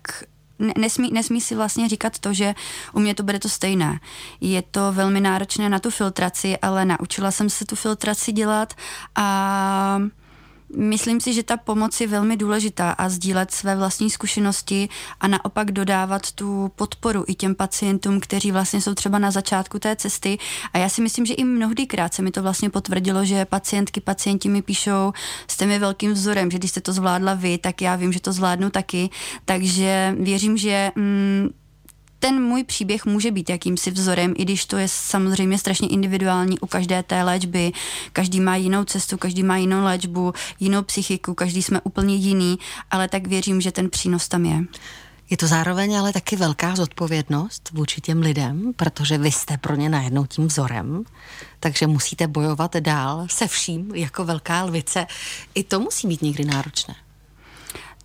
nesmí, 0.78 1.10
nesmí 1.14 1.42
si 1.42 1.56
vlastně 1.56 1.90
říkat 1.90 2.20
to, 2.20 2.34
že 2.34 2.56
u 2.94 3.00
mě 3.00 3.16
to 3.16 3.24
bude 3.24 3.40
to 3.40 3.50
stejné. 3.50 4.00
Je 4.42 4.62
to 4.62 4.92
velmi 4.92 5.22
náročné 5.22 5.70
na 5.70 5.80
tu 5.80 5.90
filtraci, 5.90 6.58
ale 6.58 6.86
naučila 6.86 7.32
jsem 7.32 7.50
se 7.50 7.66
tu 7.66 7.76
filtraci 7.76 8.32
dělat 8.32 8.74
a 9.16 10.02
myslím 10.76 11.22
si, 11.22 11.34
že 11.34 11.44
ta 11.44 11.58
pomoc 11.58 12.02
je 12.02 12.08
velmi 12.08 12.38
důležitá 12.38 12.92
a 12.92 13.10
sdílet 13.10 13.52
své 13.52 13.76
vlastní 13.76 14.10
zkušenosti 14.10 14.90
a 15.20 15.28
naopak 15.28 15.72
dodávat 15.72 16.32
tu 16.32 16.72
podporu 16.76 17.24
i 17.28 17.36
těm 17.36 17.56
pacientům, 17.56 18.20
kteří 18.20 18.52
vlastně 18.52 18.82
jsou 18.82 18.94
třeba 18.94 19.20
na 19.20 19.32
začátku 19.32 19.80
té 19.80 19.96
cesty. 19.96 20.38
A 20.74 20.78
já 20.78 20.90
si 20.90 21.02
myslím, 21.02 21.26
že 21.26 21.34
i 21.34 21.44
mnohdykrát 21.44 22.14
se 22.14 22.22
mi 22.22 22.32
to 22.32 22.42
vlastně 22.42 22.70
potvrdilo, 22.70 23.26
že 23.26 23.46
pacientky, 23.46 24.02
pacienti 24.02 24.50
mi 24.50 24.62
píšou, 24.62 25.14
jste 25.48 25.66
mi 25.66 25.80
velkým 25.80 26.14
vzorem, 26.14 26.52
že 26.52 26.58
když 26.58 26.72
jste 26.72 26.82
to 26.82 26.94
zvládla 26.94 27.34
vy, 27.34 27.58
tak 27.58 27.82
já 27.82 27.96
vím, 27.96 28.14
že 28.14 28.20
to 28.20 28.34
zvládnu 28.34 28.70
taky. 28.70 29.10
Takže 29.46 30.16
věřím, 30.20 30.58
že 30.58 30.92
mm, 30.96 31.50
ten 32.22 32.42
můj 32.44 32.64
příběh 32.64 33.06
může 33.06 33.32
být 33.32 33.50
jakýmsi 33.50 33.92
vzorem, 33.92 34.34
i 34.38 34.44
když 34.44 34.66
to 34.66 34.78
je 34.78 34.88
samozřejmě 34.88 35.58
strašně 35.58 35.88
individuální 35.88 36.60
u 36.60 36.68
každé 36.68 37.04
té 37.04 37.24
léčby. 37.24 37.72
Každý 38.14 38.40
má 38.40 38.56
jinou 38.56 38.84
cestu, 38.84 39.18
každý 39.18 39.44
má 39.44 39.58
jinou 39.58 39.84
léčbu, 39.84 40.34
jinou 40.60 40.82
psychiku, 40.84 41.34
každý 41.34 41.64
jsme 41.64 41.82
úplně 41.82 42.16
jiný, 42.16 42.60
ale 42.92 43.08
tak 43.08 43.28
věřím, 43.28 43.62
že 43.62 43.72
ten 43.72 43.90
přínos 43.90 44.28
tam 44.28 44.46
je. 44.46 44.64
Je 45.30 45.38
to 45.38 45.48
zároveň 45.48 46.00
ale 46.00 46.14
taky 46.14 46.36
velká 46.36 46.76
zodpovědnost 46.76 47.70
vůči 47.74 48.02
těm 48.02 48.22
lidem, 48.22 48.74
protože 48.76 49.18
vy 49.18 49.32
jste 49.32 49.58
pro 49.58 49.76
ně 49.76 49.90
najednou 49.90 50.26
tím 50.26 50.48
vzorem, 50.48 51.04
takže 51.60 51.88
musíte 51.88 52.28
bojovat 52.28 52.76
dál 52.76 53.28
se 53.30 53.48
vším 53.48 53.96
jako 53.96 54.26
velká 54.26 54.64
lvice. 54.64 55.08
I 55.56 55.64
to 55.64 55.80
musí 55.80 56.08
být 56.08 56.22
někdy 56.22 56.46
náročné. 56.46 56.96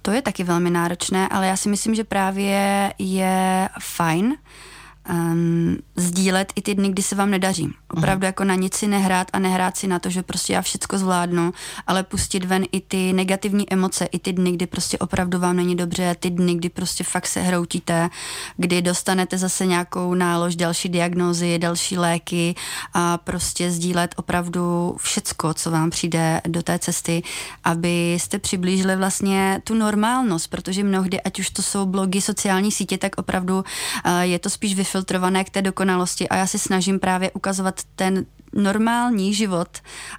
To 0.07 0.13
je 0.13 0.23
taky 0.23 0.45
velmi 0.45 0.71
náročné, 0.71 1.29
ale 1.29 1.47
já 1.47 1.57
si 1.57 1.69
myslím, 1.69 1.95
že 1.95 2.05
právě 2.05 2.93
je 2.99 3.69
fajn, 3.81 4.37
um, 5.11 5.77
sdílet 5.97 6.53
i 6.57 6.63
ty 6.63 6.75
dny, 6.75 6.89
kdy 6.89 7.03
se 7.03 7.15
vám 7.15 7.31
nedaří. 7.31 7.75
Opravdu 7.91 8.23
uh-huh. 8.23 8.27
jako 8.27 8.45
na 8.45 8.55
nic 8.55 8.75
si 8.75 8.87
nehrát 8.87 9.29
a 9.33 9.39
nehrát 9.39 9.77
si 9.77 9.87
na 9.87 9.99
to, 9.99 10.11
že 10.11 10.23
prostě 10.23 10.53
já 10.53 10.63
všecko 10.63 10.99
zvládnu, 10.99 11.53
ale 11.87 12.03
pustit 12.03 12.45
ven 12.45 12.65
i 12.73 12.81
ty 12.81 13.13
negativní 13.13 13.73
emoce, 13.73 14.05
i 14.05 14.19
ty 14.19 14.33
dny, 14.33 14.53
kdy 14.53 14.67
prostě 14.67 14.99
opravdu 14.99 15.39
vám 15.39 15.57
není 15.57 15.77
dobře, 15.77 16.17
ty 16.21 16.31
dny, 16.31 16.55
kdy 16.55 16.69
prostě 16.69 17.05
fakt 17.05 17.27
se 17.27 17.41
hroutíte, 17.41 18.09
kdy 18.57 18.83
dostanete 18.83 19.39
zase 19.39 19.67
nějakou 19.67 20.15
nálož, 20.15 20.57
další 20.57 20.89
diagnózy, 20.89 21.59
další 21.59 21.99
léky 21.99 22.55
a 22.95 23.19
prostě 23.19 23.71
sdílet 23.71 24.15
opravdu 24.17 24.97
všecko, 24.99 25.55
co 25.55 25.71
vám 25.71 25.91
přijde 25.91 26.41
do 26.49 26.63
té 26.63 26.79
cesty, 26.79 27.23
abyste 27.65 28.39
přiblížili 28.39 28.97
vlastně 28.97 29.61
tu 29.65 29.75
normálnost, 29.75 30.51
protože 30.51 30.85
mnohdy, 30.85 31.21
ať 31.21 31.39
už 31.41 31.51
to 31.51 31.63
jsou 31.63 31.87
blogy, 31.87 32.21
sociální 32.21 32.73
sítě, 32.73 32.99
tak 32.99 33.13
opravdu 33.19 33.57
uh, 33.57 34.21
je 34.21 34.39
to 34.39 34.51
spíš 34.51 34.75
vyfiltrované 34.75 34.96
filtrované 34.97 35.45
k 35.45 35.51
té 35.51 35.63
dokonalosti 35.63 36.29
a 36.29 36.37
já 36.37 36.47
si 36.47 36.59
snažím 36.59 36.99
právě 36.99 37.31
ukazovat 37.31 37.81
ten 37.97 38.27
normální 38.57 39.35
život, 39.35 39.69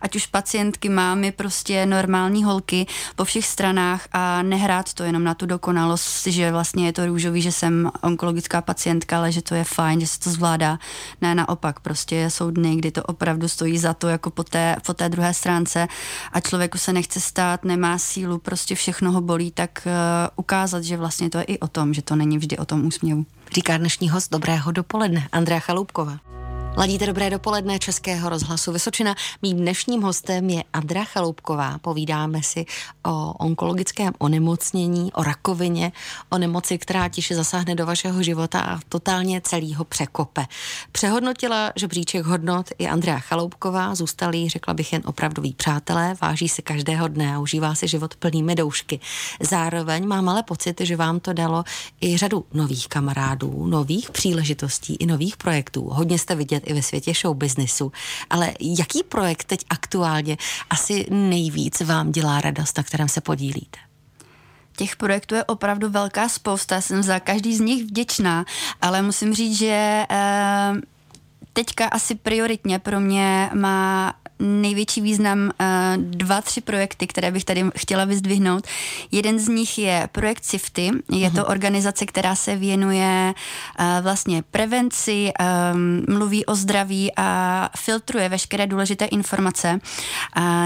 ať 0.02 0.16
už 0.16 0.26
pacientky, 0.26 0.90
mámy, 0.90 1.32
prostě 1.32 1.86
normální 1.86 2.44
holky 2.44 2.86
po 3.16 3.26
všech 3.26 3.46
stranách 3.46 4.08
a 4.12 4.42
nehrát 4.42 4.94
to 4.94 5.04
jenom 5.04 5.24
na 5.24 5.34
tu 5.34 5.46
dokonalost, 5.46 6.28
že 6.28 6.52
vlastně 6.52 6.86
je 6.86 6.94
to 6.94 7.06
růžový, 7.06 7.42
že 7.42 7.52
jsem 7.52 7.92
onkologická 8.02 8.62
pacientka, 8.62 9.18
ale 9.18 9.32
že 9.32 9.42
to 9.42 9.56
je 9.56 9.64
fajn, 9.64 10.00
že 10.00 10.08
se 10.08 10.20
to 10.20 10.30
zvládá. 10.30 10.80
Ne, 11.22 11.36
naopak, 11.36 11.80
prostě 11.80 12.30
jsou 12.30 12.52
dny, 12.52 12.76
kdy 12.76 12.92
to 12.92 13.04
opravdu 13.04 13.48
stojí 13.48 13.78
za 13.78 13.94
to, 13.94 14.08
jako 14.08 14.30
po 14.30 14.44
té, 14.44 14.76
po 14.86 14.94
té 14.94 15.10
druhé 15.10 15.34
stránce 15.34 15.88
a 16.34 16.40
člověku 16.40 16.78
se 16.78 16.94
nechce 16.94 17.22
stát, 17.22 17.66
nemá 17.66 17.98
sílu, 17.98 18.38
prostě 18.38 18.76
všechno 18.76 19.12
ho 19.12 19.22
bolí, 19.22 19.52
tak 19.52 19.84
uh, 19.86 19.92
ukázat, 20.36 20.84
že 20.84 20.98
vlastně 20.98 21.30
to 21.30 21.38
je 21.38 21.44
i 21.44 21.60
o 21.60 21.68
tom, 21.68 21.94
že 21.94 22.02
to 22.02 22.16
není 22.16 22.38
vždy 22.38 22.58
o 22.58 22.66
tom 22.66 22.86
úsměvu. 22.86 23.26
Říká 23.54 23.78
dnešní 23.78 24.10
host 24.10 24.32
Dobrého 24.32 24.72
dopoledne, 24.72 25.28
Andrea 25.32 25.60
Chaloupková. 25.60 26.18
Ladíte 26.78 27.06
dobré 27.06 27.30
dopoledne 27.30 27.80
Českého 27.80 28.30
rozhlasu 28.30 28.72
Vysočina. 28.72 29.16
Mým 29.42 29.58
dnešním 29.58 30.02
hostem 30.02 30.50
je 30.50 30.64
Andra 30.74 31.04
Chaloupková. 31.04 31.78
Povídáme 31.78 32.44
si 32.44 32.66
o 33.06 33.34
onkologickém 33.34 34.14
onemocnění, 34.18 35.14
o 35.14 35.24
rakovině, 35.24 35.92
o 36.30 36.38
nemoci, 36.38 36.78
která 36.78 37.10
tiše 37.10 37.36
zasáhne 37.36 37.76
do 37.76 37.86
vašeho 37.86 38.24
života 38.24 38.60
a 38.60 38.80
totálně 38.90 39.42
celýho 39.42 39.84
překope. 39.84 40.46
Přehodnotila 40.92 41.72
žebříček 41.76 42.26
hodnot 42.26 42.70
i 42.78 42.88
Andrea 42.88 43.20
Chaloupková, 43.20 43.96
zůstalí, 43.96 44.50
řekla 44.50 44.74
bych, 44.74 44.94
jen 44.94 45.02
opravdoví 45.06 45.54
přátelé, 45.54 46.16
váží 46.22 46.50
si 46.50 46.62
každého 46.62 47.08
dne 47.08 47.36
a 47.36 47.40
užívá 47.40 47.76
si 47.76 47.88
život 47.88 48.16
plnými 48.16 48.56
doušky. 48.56 49.00
Zároveň 49.42 50.08
mám 50.08 50.30
ale 50.30 50.44
pocit, 50.44 50.82
že 50.82 50.96
vám 50.96 51.20
to 51.20 51.34
dalo 51.34 51.64
i 52.02 52.18
řadu 52.18 52.46
nových 52.54 52.88
kamarádů, 52.88 53.68
nových 53.68 54.12
příležitostí 54.12 54.96
i 54.96 55.06
nových 55.06 55.38
projektů. 55.38 55.90
Hodně 55.90 56.20
jste 56.20 56.36
vidět 56.36 56.67
i 56.68 56.74
ve 56.74 56.82
světě 56.82 57.14
show 57.22 57.38
businessu. 57.38 57.92
Ale 58.30 58.54
jaký 58.60 59.04
projekt 59.04 59.44
teď 59.44 59.66
aktuálně 59.70 60.38
asi 60.70 61.06
nejvíc 61.10 61.82
vám 61.82 62.12
dělá 62.12 62.42
radost, 62.42 62.78
na 62.78 62.84
kterém 62.84 63.10
se 63.10 63.22
podílíte? 63.22 63.80
Těch 64.78 64.96
projektů 64.96 65.36
je 65.36 65.44
opravdu 65.44 65.90
velká 65.90 66.30
spousta, 66.30 66.82
jsem 66.82 67.04
za 67.04 67.20
každý 67.20 67.56
z 67.56 67.60
nich 67.60 67.84
vděčná, 67.84 68.46
ale 68.82 69.02
musím 69.02 69.34
říct, 69.34 69.58
že 69.58 70.06
eh, 70.10 70.74
teďka 71.54 71.86
asi 71.86 72.16
prioritně 72.16 72.80
pro 72.80 73.00
mě 73.00 73.50
má 73.54 74.14
největší 74.40 75.02
význam 75.02 75.40
uh, 75.40 76.04
dva, 76.04 76.42
tři 76.42 76.62
projekty, 76.62 77.08
které 77.08 77.32
bych 77.32 77.46
tady 77.46 77.66
chtěla 77.78 78.06
vyzdvihnout. 78.06 78.68
Jeden 79.12 79.40
z 79.40 79.48
nich 79.48 79.78
je 79.78 80.10
projekt 80.12 80.42
CIFTY. 80.42 80.92
Je 81.12 81.32
to 81.32 81.42
mhm. 81.42 81.46
organizace, 81.50 82.06
která 82.06 82.36
se 82.36 82.56
věnuje 82.56 83.34
uh, 83.80 83.86
vlastně 84.02 84.44
prevenci, 84.52 85.32
um, 85.40 86.16
mluví 86.16 86.46
o 86.46 86.56
zdraví 86.56 87.12
a 87.18 87.70
filtruje 87.78 88.30
veškeré 88.30 88.68
důležité 88.68 89.06
informace. 89.06 89.80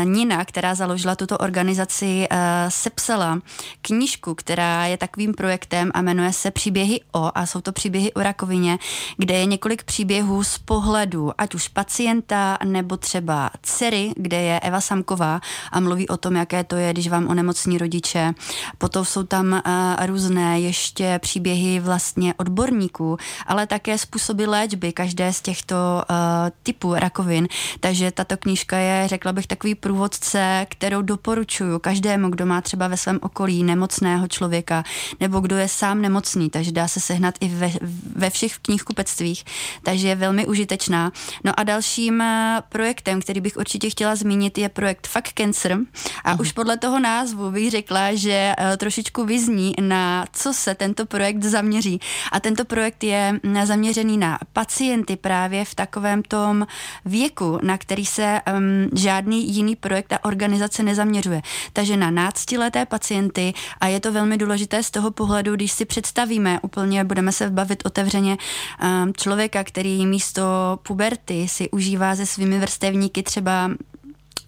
Nina, 0.03 0.45
která 0.45 0.75
založila 0.75 1.15
tuto 1.15 1.37
organizaci, 1.37 2.27
uh, 2.31 2.37
sepsala 2.69 3.39
knížku, 3.81 4.35
která 4.35 4.85
je 4.85 4.97
takovým 4.97 5.33
projektem 5.33 5.91
a 5.93 6.01
jmenuje 6.01 6.33
se 6.33 6.51
Příběhy 6.51 7.01
o 7.11 7.31
a 7.35 7.45
jsou 7.45 7.61
to 7.61 7.71
příběhy 7.71 8.13
o 8.13 8.23
rakovině, 8.23 8.79
kde 9.17 9.33
je 9.33 9.45
několik 9.45 9.83
příběhů 9.83 10.43
z 10.43 10.57
pohledu 10.57 11.31
ať 11.37 11.55
už 11.55 11.67
pacienta 11.67 12.57
nebo 12.63 12.97
třeba 12.97 13.49
dcery, 13.63 14.11
kde 14.15 14.41
je 14.41 14.59
Eva 14.59 14.81
Samková 14.81 15.41
a 15.71 15.79
mluví 15.79 16.07
o 16.07 16.17
tom, 16.17 16.35
jaké 16.35 16.63
to 16.63 16.75
je, 16.75 16.93
když 16.93 17.07
vám 17.07 17.27
onemocní 17.27 17.77
rodiče. 17.77 18.33
Potom 18.77 19.05
jsou 19.05 19.23
tam 19.23 19.51
uh, 19.51 20.05
různé 20.05 20.59
ještě 20.59 21.19
příběhy 21.21 21.79
vlastně 21.79 22.33
odborníků, 22.37 23.17
ale 23.47 23.67
také 23.67 23.97
způsoby 23.97 24.45
léčby 24.45 24.93
každé 24.93 25.33
z 25.33 25.41
těchto 25.41 25.75
uh, 25.75 26.15
typů 26.63 26.93
rakovin. 26.93 27.47
Takže 27.79 28.11
tato 28.11 28.37
knížka 28.37 28.77
je, 28.77 29.07
řekla 29.07 29.33
bych, 29.33 29.47
takový 29.47 29.75
průvodce, 29.75 30.65
kterou 30.69 31.01
doporučuju 31.01 31.79
každému, 31.79 32.29
kdo 32.29 32.45
má 32.45 32.61
třeba 32.61 32.87
ve 32.87 32.97
svém 32.97 33.19
okolí 33.21 33.63
nemocného 33.63 34.27
člověka 34.27 34.83
nebo 35.19 35.39
kdo 35.39 35.57
je 35.57 35.67
sám 35.67 36.01
nemocný, 36.01 36.49
takže 36.49 36.71
dá 36.71 36.87
se 36.87 36.99
sehnat 36.99 37.35
i 37.39 37.47
ve, 37.47 37.71
ve 38.15 38.29
všech 38.29 38.57
knihkupectvích, 38.57 39.43
takže 39.83 40.07
je 40.07 40.15
velmi 40.15 40.47
užitečná. 40.47 41.11
No 41.43 41.59
a 41.59 41.63
dalším 41.63 42.23
projektem, 42.69 43.21
který 43.21 43.41
bych 43.41 43.50
určitě 43.57 43.89
chtěla 43.89 44.15
zmínit, 44.15 44.57
je 44.57 44.69
projekt 44.69 45.07
Fuck 45.07 45.33
Cancer. 45.33 45.77
A 46.23 46.33
uh 46.33 46.41
už 46.41 46.51
podle 46.51 46.77
toho 46.77 46.99
názvu 46.99 47.51
bych 47.51 47.71
řekla, 47.71 48.13
že 48.13 48.53
uh, 48.59 48.77
trošičku 48.77 49.25
vyzní, 49.25 49.73
na 49.81 50.25
co 50.33 50.53
se 50.53 50.75
tento 50.75 51.05
projekt 51.05 51.43
zaměří. 51.43 51.99
A 52.31 52.39
tento 52.39 52.65
projekt 52.65 53.03
je 53.03 53.39
mm, 53.43 53.65
zaměřený 53.65 54.17
na 54.17 54.39
pacienty 54.53 55.15
právě 55.15 55.65
v 55.65 55.75
takovém 55.75 56.23
tom 56.23 56.67
věku, 57.05 57.59
na 57.63 57.77
který 57.77 58.05
se 58.05 58.41
um, 58.57 58.89
žádný 58.97 59.53
jiný 59.53 59.75
projekt 59.75 60.13
a 60.13 60.25
organizace 60.25 60.83
nezaměřuje. 60.83 61.41
Takže 61.73 61.97
na 61.97 62.11
náctileté 62.11 62.85
pacienty 62.85 63.53
a 63.81 63.87
je 63.87 63.99
to 63.99 64.11
velmi 64.11 64.37
důležité 64.37 64.83
z 64.83 64.91
toho 64.91 65.11
pohledu, 65.11 65.55
když 65.55 65.71
si 65.71 65.85
představíme 65.85 66.59
úplně, 66.61 67.03
budeme 67.03 67.31
se 67.31 67.49
bavit 67.49 67.85
otevřeně, 67.85 68.37
um, 68.83 69.13
člověka, 69.13 69.63
který 69.63 70.05
místo 70.05 70.43
puberty 70.83 71.47
si 71.47 71.69
užívá 71.69 72.15
se 72.15 72.25
svými 72.25 72.59
vrstevníky 72.59 73.23
třeba 73.23 73.40
třeba 73.41 73.71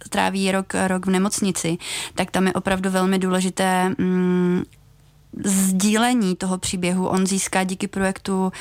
tráví 0.10 0.52
rok, 0.52 0.74
rok 0.88 1.06
v 1.06 1.10
nemocnici, 1.10 1.78
tak 2.16 2.32
tam 2.32 2.48
je 2.48 2.54
opravdu 2.54 2.90
velmi 2.90 3.20
důležité 3.20 3.90
mm, 3.90 4.64
sdílení 5.44 6.36
toho 6.36 6.58
příběhu. 6.58 7.08
On 7.08 7.28
získá 7.28 7.64
díky 7.64 7.88
projektu 7.88 8.52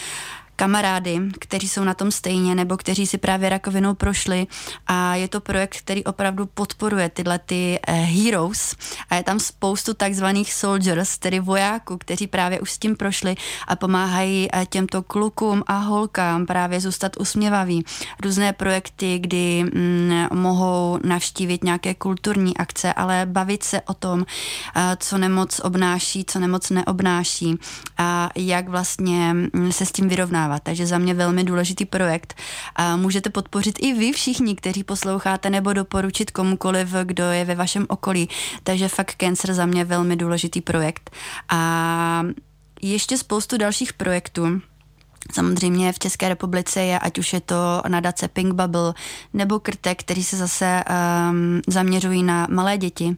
kamarády, 0.62 1.20
kteří 1.38 1.68
jsou 1.68 1.84
na 1.84 1.94
tom 1.94 2.10
stejně 2.10 2.54
nebo 2.54 2.76
kteří 2.76 3.06
si 3.06 3.18
právě 3.18 3.48
rakovinou 3.48 3.94
prošli. 3.94 4.46
A 4.86 5.14
je 5.14 5.28
to 5.28 5.40
projekt, 5.40 5.76
který 5.78 6.04
opravdu 6.04 6.46
podporuje 6.46 7.08
tyhle 7.08 7.38
ty 7.38 7.78
uh, 7.88 7.94
heroes. 7.94 8.76
A 9.10 9.14
je 9.14 9.22
tam 9.22 9.40
spoustu 9.40 9.94
takzvaných 9.94 10.54
soldiers, 10.54 11.18
tedy 11.18 11.40
vojáků, 11.40 11.98
kteří 11.98 12.26
právě 12.26 12.60
už 12.60 12.70
s 12.70 12.78
tím 12.78 12.96
prošli 12.96 13.34
a 13.68 13.76
pomáhají 13.76 14.48
uh, 14.54 14.64
těmto 14.64 15.02
klukům 15.02 15.62
a 15.66 15.78
holkám 15.78 16.46
právě 16.46 16.80
zůstat 16.80 17.16
usměvaví. 17.18 17.84
Různé 18.22 18.52
projekty, 18.52 19.18
kdy 19.18 19.64
mm, 19.64 20.26
mohou 20.32 20.98
navštívit 21.04 21.64
nějaké 21.64 21.94
kulturní 21.94 22.56
akce, 22.56 22.92
ale 22.92 23.26
bavit 23.26 23.62
se 23.62 23.80
o 23.80 23.94
tom, 23.94 24.18
uh, 24.20 24.82
co 24.98 25.18
nemoc 25.18 25.60
obnáší, 25.64 26.24
co 26.24 26.38
nemoc 26.38 26.70
neobnáší 26.70 27.58
a 27.98 28.30
jak 28.36 28.68
vlastně 28.68 29.34
mm, 29.34 29.72
se 29.72 29.86
s 29.86 29.92
tím 29.92 30.08
vyrovnávat 30.08 30.51
vyjednávat. 30.52 30.62
Takže 30.62 30.86
za 30.86 30.98
mě 30.98 31.14
velmi 31.14 31.44
důležitý 31.44 31.84
projekt. 31.84 32.34
A 32.76 32.96
můžete 32.96 33.30
podpořit 33.30 33.78
i 33.80 33.92
vy 33.92 34.12
všichni, 34.12 34.54
kteří 34.56 34.84
posloucháte, 34.84 35.50
nebo 35.50 35.72
doporučit 35.72 36.30
komukoliv, 36.30 36.88
kdo 37.04 37.24
je 37.24 37.44
ve 37.44 37.54
vašem 37.54 37.86
okolí. 37.88 38.28
Takže 38.62 38.88
fakt 38.88 39.16
Cancer 39.20 39.54
za 39.54 39.66
mě 39.66 39.84
velmi 39.84 40.16
důležitý 40.16 40.60
projekt. 40.60 41.10
A 41.48 42.22
ještě 42.82 43.18
spoustu 43.18 43.56
dalších 43.56 43.92
projektů. 43.92 44.60
Samozřejmě 45.32 45.92
v 45.92 45.98
České 45.98 46.28
republice 46.28 46.80
je, 46.80 46.98
ať 46.98 47.18
už 47.18 47.32
je 47.32 47.40
to 47.40 47.82
nadace 47.88 48.28
Pink 48.28 48.54
Bubble 48.54 48.94
nebo 49.34 49.60
Krtek, 49.60 50.00
který 50.00 50.24
se 50.24 50.36
zase 50.36 50.84
um, 51.30 51.60
zaměřují 51.68 52.22
na 52.22 52.46
malé 52.50 52.78
děti, 52.78 53.16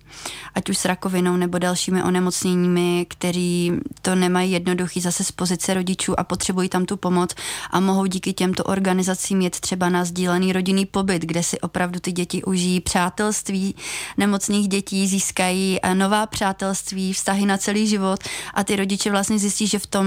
ať 0.55 0.71
už 0.71 0.79
s 0.79 0.85
rakovinou 0.85 1.37
nebo 1.37 1.59
dalšími 1.59 2.03
onemocněními, 2.03 3.07
kteří 3.09 3.73
to 4.03 4.15
nemají 4.15 4.53
jednoduchý 4.53 5.01
zase 5.01 5.25
z 5.25 5.33
pozice 5.33 5.75
rodičů 5.75 6.21
a 6.21 6.25
potřebují 6.25 6.69
tam 6.69 6.85
tu 6.85 6.97
pomoc 6.97 7.35
a 7.71 7.81
mohou 7.81 8.07
díky 8.07 8.33
těmto 8.33 8.65
organizacím 8.65 9.41
jet 9.41 9.61
třeba 9.61 9.89
na 9.89 10.05
sdílený 10.05 10.53
rodinný 10.53 10.87
pobyt, 10.87 11.23
kde 11.23 11.43
si 11.43 11.61
opravdu 11.61 12.01
ty 12.01 12.13
děti 12.13 12.45
užijí 12.45 12.81
přátelství 12.81 13.75
nemocných 14.17 14.69
dětí, 14.69 15.09
získají 15.09 15.79
eh, 15.83 15.95
nová 15.95 16.27
přátelství, 16.27 17.13
vztahy 17.13 17.47
na 17.47 17.59
celý 17.59 17.87
život 17.87 18.21
a 18.55 18.65
ty 18.65 18.77
rodiče 18.77 19.11
vlastně 19.11 19.39
zjistí, 19.39 19.67
že 19.67 19.79
v 19.79 19.87
tom 19.87 20.07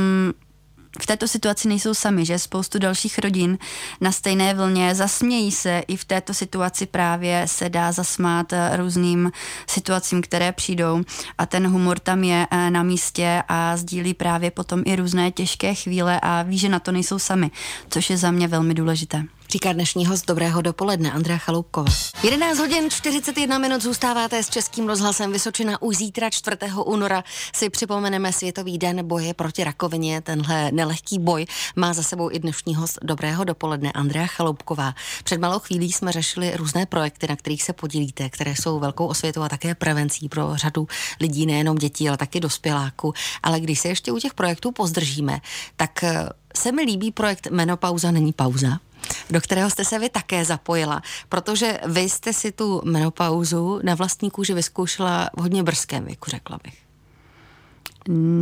v 1.01 1.05
této 1.05 1.27
situaci 1.27 1.67
nejsou 1.67 1.93
sami, 1.93 2.25
že 2.25 2.39
spoustu 2.39 2.79
dalších 2.79 3.19
rodin 3.19 3.57
na 4.01 4.11
stejné 4.11 4.53
vlně 4.53 4.95
zasmějí 4.95 5.51
se 5.51 5.83
i 5.87 5.97
v 5.97 6.05
této 6.05 6.33
situaci 6.33 6.85
právě 6.85 7.43
se 7.45 7.69
dá 7.69 7.91
zasmát 7.91 8.53
eh, 8.53 8.77
různým 8.77 9.31
situacím, 9.67 10.21
které 10.21 10.51
přijdou 10.51 11.03
a 11.37 11.45
ten 11.45 11.67
humor 11.67 11.99
tam 11.99 12.23
je 12.23 12.47
eh, 12.51 12.69
na 12.69 12.83
místě 12.83 13.43
a 13.47 13.77
sdílí 13.77 14.13
právě 14.13 14.51
potom 14.51 14.81
i 14.85 14.95
různé 14.95 15.31
těžké 15.31 15.73
chvíle 15.73 16.19
a 16.23 16.41
ví, 16.41 16.57
že 16.57 16.69
na 16.69 16.79
to 16.79 16.91
nejsou 16.91 17.19
sami, 17.19 17.51
což 17.89 18.09
je 18.09 18.17
za 18.17 18.31
mě 18.31 18.47
velmi 18.47 18.73
důležité. 18.73 19.36
Říká 19.49 19.73
dnešní 19.73 20.05
host 20.05 20.27
Dobrého 20.27 20.61
dopoledne 20.61 21.11
Andrea 21.11 21.37
Chaloupkova. 21.37 21.91
11 22.23 22.57
hodin 22.57 22.89
41 22.89 23.57
minut 23.57 23.81
zůstáváte 23.81 24.43
s 24.43 24.49
Českým 24.49 24.87
rozhlasem 24.87 25.31
Vysočina. 25.31 25.81
Už 25.81 25.97
zítra 25.97 26.29
4. 26.29 26.57
února 26.85 27.23
si 27.53 27.69
připomeneme 27.69 28.33
Světový 28.33 28.77
den 28.77 29.07
boje 29.07 29.33
proti 29.33 29.63
rakovině. 29.63 30.21
Tenhle 30.21 30.71
nelehký 30.71 31.19
boj 31.19 31.45
má 31.75 31.93
za 31.93 32.03
sebou 32.03 32.31
i 32.31 32.39
dnešní 32.39 32.75
host 32.75 32.99
Dobrého 33.01 33.43
dopoledne 33.43 33.91
Andrea 33.91 34.27
Chaloupková. 34.27 34.93
Před 35.23 35.39
malou 35.39 35.59
chvílí 35.59 35.91
jsme 35.91 36.11
řešili 36.11 36.57
různé 36.57 36.85
projekty, 36.85 37.27
na 37.29 37.35
kterých 37.35 37.63
se 37.63 37.73
podílíte, 37.73 38.29
které 38.29 38.51
jsou 38.55 38.79
velkou 38.79 39.07
osvětou 39.07 39.41
a 39.41 39.49
také 39.49 39.75
prevencí 39.75 40.29
pro 40.29 40.51
řadu 40.55 40.87
lidí, 41.19 41.45
nejenom 41.45 41.77
dětí, 41.77 42.09
ale 42.09 42.17
taky 42.17 42.39
dospěláků. 42.39 43.13
Ale 43.43 43.59
když 43.59 43.79
se 43.79 43.87
ještě 43.87 44.11
u 44.11 44.19
těch 44.19 44.33
projektů 44.33 44.71
pozdržíme, 44.71 45.41
tak 45.75 46.03
eh, 46.03 46.29
se 46.55 46.71
mi 46.71 46.81
líbí 46.81 47.11
projekt 47.11 47.47
Menopauza 47.51 48.11
není 48.11 48.33
pauza 48.33 48.79
do 49.29 49.41
kterého 49.41 49.69
jste 49.69 49.85
se 49.85 49.99
vy 49.99 50.09
také 50.09 50.45
zapojila, 50.45 51.01
protože 51.29 51.79
vy 51.85 52.01
jste 52.01 52.33
si 52.33 52.51
tu 52.51 52.81
menopauzu 52.85 53.79
na 53.83 53.95
vlastní 53.95 54.31
kůži 54.31 54.53
vyzkoušela 54.53 55.29
v 55.37 55.41
hodně 55.41 55.63
brzkém 55.63 56.05
věku, 56.05 56.29
řekla 56.29 56.59
bych. 56.63 56.87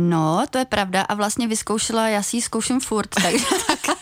No, 0.08 0.44
to 0.50 0.58
je 0.58 0.64
pravda 0.64 1.02
a 1.02 1.14
vlastně 1.14 1.48
vyzkoušela, 1.48 2.08
já 2.08 2.22
si 2.22 2.36
ji 2.36 2.42
zkouším 2.42 2.80
furt, 2.80 3.08
takže, 3.22 3.44
tak, 3.66 3.96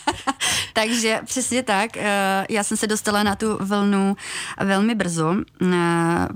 takže 0.73 1.19
přesně 1.25 1.63
tak, 1.63 1.97
eh, 1.97 2.45
já 2.49 2.63
jsem 2.63 2.77
se 2.77 2.87
dostala 2.87 3.23
na 3.23 3.35
tu 3.35 3.57
vlnu 3.61 4.15
velmi 4.61 4.95
brzo, 4.95 5.35
eh, 5.61 6.27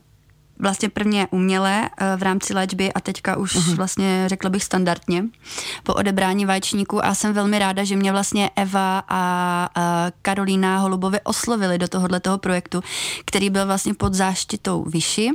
vlastně 0.59 0.89
prvně 0.89 1.27
uměle 1.31 1.89
eh, 1.97 2.17
v 2.17 2.23
rámci 2.23 2.53
léčby 2.53 2.93
a 2.93 2.99
teďka 2.99 3.37
už 3.37 3.55
uh-huh. 3.55 3.75
vlastně 3.75 4.23
řekla 4.27 4.49
bych 4.49 4.63
standardně. 4.63 5.25
Po 5.83 5.93
odebrání 5.93 6.45
vaječníků 6.45 7.05
a 7.05 7.15
jsem 7.15 7.33
velmi 7.33 7.59
ráda, 7.59 7.83
že 7.83 7.95
mě 7.95 8.11
vlastně 8.11 8.49
Eva 8.55 9.03
a 9.09 9.69
Karolína 10.21 10.77
Holubovy 10.77 11.19
oslovili 11.23 11.77
do 11.77 11.87
tohohle 11.87 12.19
toho 12.19 12.37
projektu, 12.37 12.83
který 13.25 13.49
byl 13.49 13.65
vlastně 13.65 13.93
pod 13.93 14.13
záštitou 14.13 14.83
Vyši. 14.83 15.29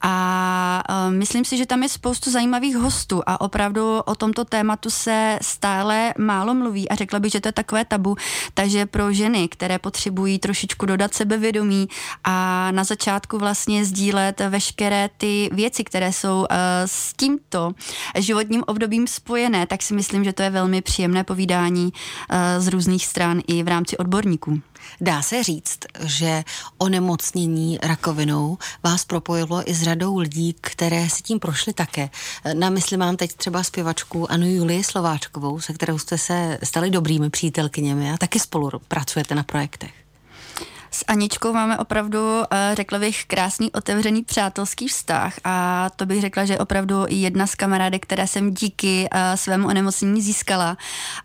A 0.00 0.82
eh, 0.88 1.10
myslím 1.10 1.44
si, 1.44 1.56
že 1.56 1.66
tam 1.66 1.82
je 1.82 1.88
spoustu 1.88 2.30
zajímavých 2.30 2.76
hostů 2.76 3.22
a 3.26 3.40
opravdu 3.40 3.98
o 3.98 4.14
tomto 4.14 4.44
tématu 4.44 4.90
se 4.90 5.38
stále 5.42 6.14
málo 6.18 6.54
mluví 6.54 6.88
a 6.88 6.94
řekla 6.94 7.20
bych, 7.20 7.32
že 7.32 7.40
to 7.40 7.48
je 7.48 7.52
takové 7.52 7.84
tabu, 7.84 8.16
takže 8.54 8.86
pro 8.86 9.12
ženy, 9.12 9.48
které 9.48 9.78
potřebují 9.78 10.38
trošičku 10.38 10.86
dodat 10.86 11.14
sebevědomí 11.14 11.88
a 12.24 12.68
na 12.70 12.84
začátku 12.84 13.38
vlastně 13.38 13.84
sdílet 13.84 14.40
ve 14.48 14.57
veškeré 14.58 15.10
ty 15.16 15.50
věci, 15.52 15.84
které 15.84 16.12
jsou 16.12 16.38
uh, 16.38 16.46
s 16.86 17.12
tímto 17.16 17.72
životním 18.18 18.64
obdobím 18.66 19.06
spojené, 19.06 19.66
tak 19.66 19.82
si 19.82 19.94
myslím, 19.94 20.24
že 20.24 20.32
to 20.32 20.42
je 20.42 20.50
velmi 20.50 20.82
příjemné 20.82 21.24
povídání 21.24 21.84
uh, 21.84 22.36
z 22.58 22.68
různých 22.68 23.06
stran 23.06 23.40
i 23.46 23.62
v 23.62 23.68
rámci 23.68 23.96
odborníků. 23.96 24.60
Dá 25.00 25.22
se 25.22 25.42
říct, 25.42 25.78
že 26.04 26.44
onemocnění 26.78 27.78
rakovinou 27.82 28.58
vás 28.82 29.04
propojilo 29.04 29.70
i 29.70 29.74
s 29.74 29.82
radou 29.82 30.18
lidí, 30.18 30.56
které 30.60 31.08
si 31.08 31.22
tím 31.22 31.38
prošly 31.38 31.72
také. 31.72 32.10
Na 32.54 32.70
mysli 32.70 32.96
mám 32.96 33.16
teď 33.16 33.32
třeba 33.32 33.62
zpěvačku 33.62 34.30
Anu 34.30 34.46
Julii 34.46 34.84
Slováčkovou, 34.84 35.60
se 35.60 35.72
kterou 35.72 35.98
jste 35.98 36.18
se 36.18 36.58
stali 36.62 36.90
dobrými 36.90 37.30
přítelkyněmi 37.30 38.10
a 38.10 38.16
taky 38.16 38.40
spolu 38.40 38.70
pracujete 38.88 39.34
na 39.34 39.42
projektech. 39.42 40.07
S 40.90 41.04
Aničkou 41.08 41.52
máme 41.52 41.78
opravdu, 41.78 42.42
eh, 42.50 42.74
řekla 42.74 42.98
bych, 42.98 43.24
krásný 43.24 43.72
otevřený 43.72 44.24
přátelský 44.24 44.88
vztah 44.88 45.34
a 45.44 45.86
to 45.96 46.06
bych 46.06 46.20
řekla, 46.20 46.44
že 46.44 46.58
opravdu 46.58 47.04
jedna 47.08 47.46
z 47.46 47.54
kamarádek, 47.54 48.02
které 48.02 48.26
jsem 48.26 48.54
díky 48.54 49.08
eh, 49.10 49.36
svému 49.36 49.68
onemocnění 49.68 50.22
získala. 50.22 50.76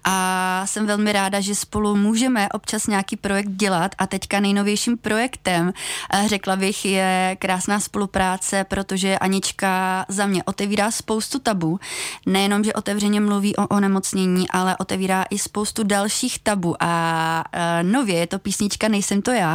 A 0.04 0.63
jsem 0.65 0.86
velmi 0.86 1.12
ráda, 1.12 1.39
že 1.39 1.56
spolu 1.56 1.95
můžeme 1.95 2.49
občas 2.49 2.88
nějaký 2.88 3.15
projekt 3.15 3.49
dělat. 3.49 3.95
A 3.97 4.08
teďka 4.08 4.39
nejnovějším 4.39 4.97
projektem, 4.97 5.73
eh, 6.13 6.28
řekla 6.28 6.56
bych, 6.56 6.86
je 6.86 7.38
krásná 7.39 7.80
spolupráce, 7.80 8.63
protože 8.63 9.17
Anička 9.17 10.06
za 10.08 10.26
mě 10.26 10.43
otevírá 10.43 10.91
spoustu 10.91 11.39
tabu, 11.39 11.80
nejenom, 12.26 12.63
že 12.63 12.73
otevřeně 12.73 13.21
mluví 13.21 13.56
o 13.56 13.67
onemocnění, 13.67 14.49
ale 14.49 14.78
otevírá 14.78 15.26
i 15.30 15.39
spoustu 15.39 15.84
dalších 15.84 16.39
tabu. 16.39 16.76
A 16.80 17.43
nově 17.82 18.15
je 18.15 18.28
to 18.28 18.39
písnička 18.39 18.88
Nejsem 18.88 19.21
to 19.21 19.32
já, 19.32 19.53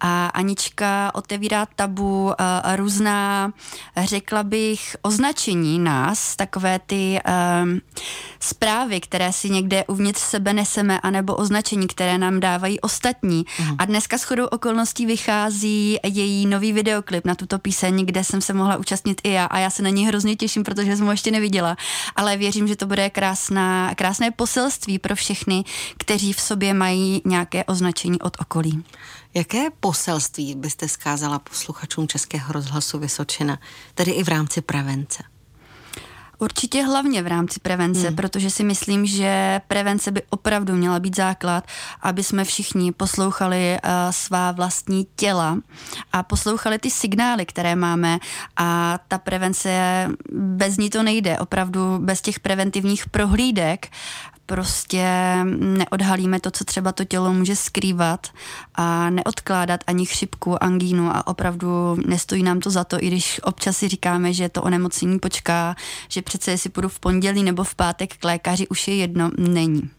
a 0.00 0.26
Anička 0.26 1.10
otevírá 1.14 1.66
tabu 1.76 2.32
a 2.38 2.76
různá, 2.76 3.52
řekla 4.04 4.42
bych, 4.42 4.96
označení 5.02 5.78
nás, 5.78 6.36
takové 6.36 6.80
ty 6.86 7.18
um, 7.62 7.80
zprávy, 8.40 9.00
které 9.00 9.32
si 9.32 9.50
někde 9.50 9.84
uvnitř 9.84 10.20
sebe 10.20 10.52
neseme, 10.52 11.00
anebo 11.00 11.36
označení, 11.36 11.86
které 11.86 12.18
nám 12.18 12.40
dávají 12.40 12.80
ostatní. 12.80 13.44
Uh-huh. 13.44 13.76
A 13.78 13.84
dneska 13.84 14.18
s 14.18 14.24
chodou 14.24 14.46
okolností 14.46 15.06
vychází 15.06 15.98
její 16.04 16.46
nový 16.46 16.72
videoklip 16.72 17.24
na 17.24 17.34
tuto 17.34 17.58
píseň, 17.58 18.06
kde 18.06 18.24
jsem 18.24 18.40
se 18.40 18.52
mohla 18.52 18.76
účastnit 18.76 19.20
i 19.24 19.30
já 19.30 19.44
a 19.44 19.58
já 19.58 19.70
se 19.70 19.82
na 19.82 19.90
ní 19.90 20.06
hrozně 20.06 20.36
těším, 20.36 20.64
protože 20.64 20.96
jsem 20.96 21.06
ho 21.06 21.12
ještě 21.12 21.30
neviděla. 21.30 21.76
Ale 22.16 22.36
věřím, 22.36 22.68
že 22.68 22.76
to 22.76 22.86
bude 22.86 23.10
krásná, 23.10 23.94
krásné 23.94 24.30
poselství 24.30 24.98
pro 24.98 25.14
všechny, 25.14 25.64
kteří 25.98 26.32
v 26.32 26.40
sobě 26.40 26.74
mají 26.74 27.22
nějaké 27.24 27.64
označení 27.64 28.20
od 28.20 28.36
okolí. 28.40 28.84
Jaké 29.34 29.70
poselství 29.80 30.54
byste 30.54 30.88
skázala 30.88 31.38
posluchačům 31.38 32.08
Českého 32.08 32.52
rozhlasu 32.52 32.98
Vysočina, 32.98 33.58
tedy 33.94 34.10
i 34.10 34.24
v 34.24 34.28
rámci 34.28 34.60
prevence? 34.60 35.22
Určitě 36.38 36.82
hlavně 36.82 37.22
v 37.22 37.26
rámci 37.26 37.60
prevence, 37.60 38.06
hmm. 38.06 38.16
protože 38.16 38.50
si 38.50 38.64
myslím, 38.64 39.06
že 39.06 39.60
prevence 39.68 40.10
by 40.10 40.22
opravdu 40.30 40.74
měla 40.74 41.00
být 41.00 41.16
základ, 41.16 41.64
aby 42.00 42.22
jsme 42.22 42.44
všichni 42.44 42.92
poslouchali 42.92 43.78
uh, 43.84 43.90
svá 44.10 44.52
vlastní 44.52 45.06
těla 45.16 45.58
a 46.12 46.22
poslouchali 46.22 46.78
ty 46.78 46.90
signály, 46.90 47.46
které 47.46 47.76
máme 47.76 48.18
a 48.56 48.98
ta 49.08 49.18
prevence, 49.18 49.70
bez 50.32 50.76
ní 50.76 50.90
to 50.90 51.02
nejde. 51.02 51.38
Opravdu 51.38 51.98
bez 51.98 52.20
těch 52.20 52.40
preventivních 52.40 53.08
prohlídek 53.08 53.88
prostě 54.48 55.06
neodhalíme 55.58 56.40
to, 56.40 56.50
co 56.50 56.64
třeba 56.64 56.92
to 56.92 57.04
tělo 57.04 57.32
může 57.32 57.56
skrývat 57.56 58.26
a 58.74 59.10
neodkládat 59.10 59.80
ani 59.86 60.06
chřipku, 60.06 60.64
angínu 60.64 61.10
a 61.16 61.26
opravdu 61.26 61.96
nestojí 62.06 62.42
nám 62.42 62.60
to 62.60 62.70
za 62.70 62.84
to, 62.84 62.96
i 63.00 63.06
když 63.06 63.40
občas 63.44 63.76
si 63.76 63.88
říkáme, 63.88 64.32
že 64.32 64.48
to 64.48 64.62
onemocnění 64.62 65.18
počká, 65.18 65.76
že 66.08 66.22
přece 66.22 66.50
jestli 66.50 66.70
půjdu 66.70 66.88
v 66.88 67.00
pondělí 67.00 67.42
nebo 67.42 67.64
v 67.64 67.74
pátek 67.74 68.16
k 68.16 68.24
lékaři, 68.24 68.68
už 68.68 68.88
je 68.88 68.96
jedno, 68.96 69.30
není. 69.38 69.90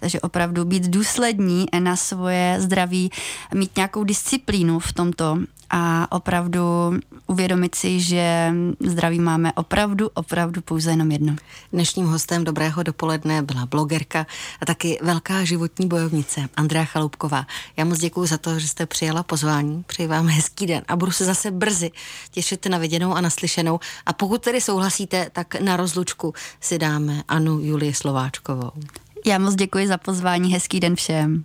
Takže 0.00 0.20
opravdu 0.20 0.64
být 0.64 0.88
důslední 0.88 1.66
na 1.78 1.96
svoje 1.96 2.56
zdraví, 2.60 3.10
mít 3.54 3.76
nějakou 3.76 4.04
disciplínu 4.04 4.78
v 4.78 4.92
tomto 4.92 5.38
a 5.70 6.12
opravdu 6.12 6.60
uvědomit 7.26 7.74
si, 7.74 8.00
že 8.00 8.52
zdraví 8.80 9.20
máme 9.20 9.52
opravdu, 9.52 10.10
opravdu 10.14 10.60
pouze 10.60 10.90
jenom 10.90 11.10
jedno. 11.10 11.36
Dnešním 11.72 12.06
hostem 12.06 12.44
Dobrého 12.44 12.82
dopoledne 12.82 13.42
byla 13.42 13.66
blogerka 13.66 14.26
a 14.60 14.66
taky 14.66 14.98
velká 15.02 15.44
životní 15.44 15.88
bojovnice 15.88 16.48
Andrea 16.56 16.84
Chaloupková. 16.84 17.46
Já 17.76 17.84
moc 17.84 17.98
děkuji 17.98 18.26
za 18.26 18.38
to, 18.38 18.58
že 18.58 18.68
jste 18.68 18.86
přijala 18.86 19.22
pozvání, 19.22 19.84
přeji 19.86 20.08
vám 20.08 20.26
hezký 20.26 20.66
den 20.66 20.82
a 20.88 20.96
budu 20.96 21.12
se 21.12 21.24
zase 21.24 21.50
brzy 21.50 21.90
těšit 22.30 22.66
na 22.66 22.78
viděnou 22.78 23.14
a 23.14 23.20
naslyšenou. 23.20 23.80
A 24.06 24.12
pokud 24.12 24.42
tedy 24.42 24.60
souhlasíte, 24.60 25.30
tak 25.32 25.60
na 25.60 25.76
rozlučku 25.76 26.34
si 26.60 26.78
dáme 26.78 27.22
Anu 27.28 27.60
Julie 27.60 27.94
Slováčkovou. 27.94 28.70
Já 29.26 29.38
moc 29.38 29.54
děkuji 29.54 29.86
za 29.86 29.98
pozvání, 29.98 30.52
hezký 30.52 30.80
den 30.80 30.96
všem. 30.96 31.44